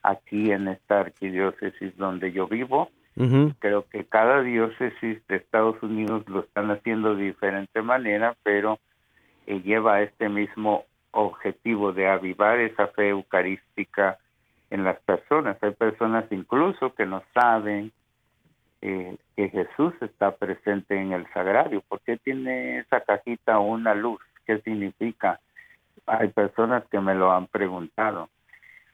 aquí 0.03 0.53
en 0.53 0.69
esta 0.69 1.01
arquidiócesis 1.01 1.97
donde 1.97 2.33
yo 2.33 2.47
vivo 2.47 2.91
Creo 3.61 3.87
que 3.89 4.05
cada 4.05 4.43
diócesis 4.43 5.27
de 5.27 5.37
Estados 5.37 5.83
Unidos 5.83 6.29
lo 6.29 6.41
están 6.41 6.71
haciendo 6.71 7.15
de 7.15 7.25
diferente 7.25 7.81
manera, 7.81 8.37
pero 8.43 8.79
eh, 9.47 9.63
lleva 9.63 10.03
este 10.03 10.29
mismo 10.29 10.85
objetivo 11.13 11.95
de 11.95 12.09
avivar 12.09 12.59
esa 12.59 12.89
fe 12.89 13.09
eucarística 13.09 14.19
en 14.69 14.85
las 14.85 15.01
personas. 15.01 15.57
Hay 15.63 15.71
personas 15.71 16.27
incluso 16.31 16.95
que 16.95 17.07
no 17.07 17.23
saben 17.33 17.91
eh, 18.83 19.17
que 19.35 19.49
Jesús 19.49 19.95
está 20.03 20.37
presente 20.37 21.01
en 21.01 21.13
el 21.13 21.27
sagrario. 21.33 21.83
¿Por 21.89 22.01
qué 22.01 22.19
tiene 22.19 22.81
esa 22.81 23.01
cajita 23.01 23.59
una 23.59 23.95
luz? 23.95 24.21
¿Qué 24.45 24.61
significa? 24.61 25.41
Hay 26.05 26.29
personas 26.29 26.85
que 26.91 27.01
me 27.01 27.15
lo 27.15 27.33
han 27.33 27.47
preguntado. 27.47 28.29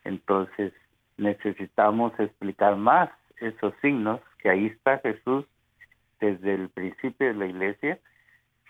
Entonces 0.04 0.72
necesitamos 1.16 2.12
explicar 2.20 2.76
más 2.76 3.10
esos 3.43 3.74
signos, 3.80 4.20
que 4.38 4.51
ahí 4.51 4.66
está 4.66 4.99
Jesús 4.99 5.45
desde 6.20 6.55
el 6.55 6.68
principio 6.68 7.28
de 7.28 7.34
la 7.34 7.47
iglesia, 7.47 7.99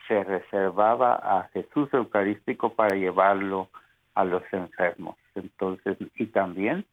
se 0.08 0.24
reservaba 0.24 1.14
a 1.14 1.48
Jesús 1.52 1.92
Eucarístico 1.92 2.74
para 2.74 2.96
llevarlo 2.96 3.68
a 4.14 4.24
los 4.24 4.42
enfermos. 4.52 5.16
Entonces, 5.34 5.96
y 6.16 6.26
también 6.26 6.84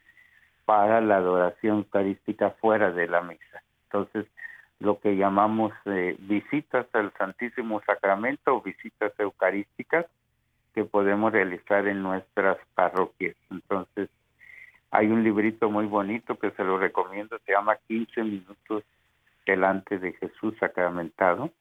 para 0.65 1.01
la 1.01 1.17
adoración 1.17 1.77
eucarística 1.77 2.51
fuera 2.61 2.91
de 2.91 3.07
la 3.07 3.21
misa. 3.21 3.63
Entonces, 3.85 4.27
lo 4.79 4.99
que 4.99 5.15
llamamos 5.15 5.73
eh, 5.85 6.15
visitas 6.19 6.85
al 6.93 7.11
Santísimo 7.17 7.81
Sacramento 7.85 8.55
o 8.55 8.61
visitas 8.61 9.11
eucarísticas 9.17 10.05
que 10.73 10.85
podemos 10.85 11.33
realizar 11.33 11.87
en 11.87 12.03
nuestras 12.03 12.57
parroquias. 12.75 13.35
Entonces, 13.49 14.09
hay 14.91 15.07
un 15.07 15.23
librito 15.23 15.69
muy 15.69 15.85
bonito 15.85 16.37
que 16.37 16.51
se 16.51 16.63
lo 16.63 16.77
recomiendo, 16.77 17.37
se 17.45 17.51
llama 17.51 17.77
15 17.87 18.23
minutos 18.23 18.83
delante 19.45 19.99
de 19.99 20.13
Jesús 20.13 20.55
sacramentado, 20.59 21.51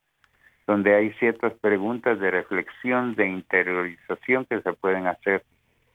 donde 0.67 0.95
hay 0.95 1.13
ciertas 1.15 1.53
preguntas 1.55 2.19
de 2.21 2.31
reflexión, 2.31 3.15
de 3.15 3.27
interiorización 3.27 4.45
que 4.45 4.61
se 4.61 4.73
pueden 4.75 5.07
hacer 5.07 5.45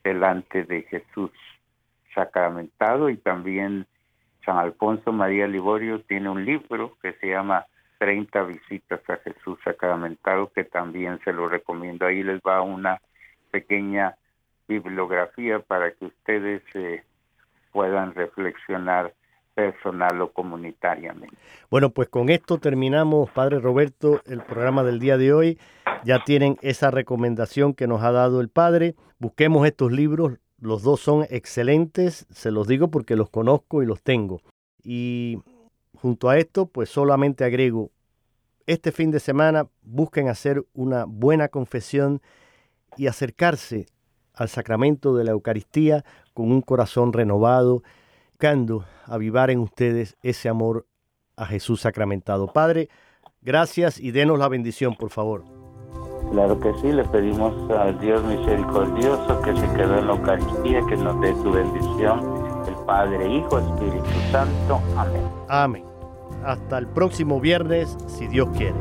delante 0.04 0.64
de 0.64 0.84
Jesús 0.84 1.32
sacramentado 2.14 3.10
y 3.10 3.18
también 3.18 3.88
San 4.46 4.58
Alfonso 4.58 5.12
María 5.12 5.48
Liborio 5.48 6.02
tiene 6.02 6.30
un 6.30 6.44
libro 6.46 6.98
que 7.02 7.14
se 7.14 7.30
llama 7.30 7.66
30 8.00 8.44
visitas 8.44 9.02
a 9.10 9.18
Jesús 9.18 9.58
sacramentado 9.64 10.52
que 10.52 10.66
también 10.66 11.20
se 11.24 11.32
lo 11.32 11.48
recomiendo. 11.48 12.06
Ahí 12.06 12.24
les 12.24 12.42
va 12.42 12.62
una 12.62 13.00
pequeña 13.52 14.16
bibliografía 14.68 15.60
para 15.60 15.92
que 15.92 16.06
ustedes 16.06 16.62
eh, 16.74 17.04
puedan 17.74 18.14
reflexionar 18.16 19.14
personal 19.54 20.22
o 20.22 20.32
comunitariamente. 20.32 21.36
Bueno, 21.70 21.90
pues 21.90 22.10
con 22.10 22.30
esto 22.30 22.58
terminamos, 22.58 23.30
Padre 23.32 23.60
Roberto, 23.60 24.22
el 24.26 24.42
programa 24.42 24.84
del 24.84 25.00
día 25.00 25.18
de 25.18 25.34
hoy. 25.34 25.60
Ya 26.06 26.24
tienen 26.24 26.58
esa 26.62 26.92
recomendación 26.92 27.74
que 27.74 27.88
nos 27.88 28.02
ha 28.04 28.12
dado 28.12 28.42
el 28.42 28.50
Padre. 28.50 28.96
Busquemos 29.20 29.66
estos 29.66 29.92
libros, 29.92 30.40
los 30.60 30.82
dos 30.84 31.02
son 31.02 31.26
excelentes, 31.30 32.26
se 32.30 32.52
los 32.52 32.68
digo 32.68 32.90
porque 32.90 33.16
los 33.16 33.30
conozco 33.30 33.84
y 33.84 33.86
los 33.86 34.02
tengo. 34.02 34.42
Y 34.84 35.42
junto 35.98 36.30
a 36.30 36.38
esto, 36.38 36.66
pues 36.66 36.90
solamente 36.90 37.44
agrego, 37.44 37.92
este 38.66 38.92
fin 38.92 39.12
de 39.12 39.20
semana 39.20 39.68
busquen 39.82 40.30
hacer 40.30 40.64
una 40.74 41.06
buena 41.06 41.50
confesión 41.50 42.22
y 42.98 43.08
acercarse 43.08 43.88
al 44.34 44.50
sacramento 44.50 45.16
de 45.16 45.24
la 45.24 45.32
Eucaristía 45.32 46.04
con 46.34 46.52
un 46.52 46.62
corazón 46.62 47.14
renovado, 47.14 47.84
buscando 48.44 48.86
avivar 49.06 49.52
en 49.52 49.60
ustedes 49.60 50.18
ese 50.22 50.50
amor 50.50 50.86
a 51.38 51.46
Jesús 51.46 51.82
sacramentado. 51.82 52.52
Padre, 52.52 52.90
gracias 53.42 54.00
y 54.00 54.12
denos 54.12 54.38
la 54.38 54.50
bendición, 54.50 54.96
por 54.96 55.12
favor. 55.12 55.46
Claro 56.32 56.60
que 56.60 56.74
sí, 56.82 56.92
le 56.92 57.04
pedimos 57.06 57.54
al 57.72 58.00
Dios 58.00 58.24
misericordioso 58.24 59.42
que 59.42 59.56
se 59.56 59.68
quede 59.74 60.00
en 60.00 60.08
la 60.08 60.14
Eucaristía, 60.14 60.82
que 60.90 60.98
nos 60.98 61.22
dé 61.22 61.34
su 61.36 61.52
bendición, 61.52 62.66
el 62.68 62.76
Padre, 62.86 63.34
Hijo, 63.34 63.60
Espíritu 63.60 64.10
Santo. 64.32 64.82
Amén. 64.98 65.22
Amén. 65.48 65.86
Hasta 66.44 66.80
el 66.80 66.88
próximo 66.88 67.40
viernes, 67.40 67.96
si 68.08 68.28
Dios 68.28 68.50
quiere. 68.58 68.76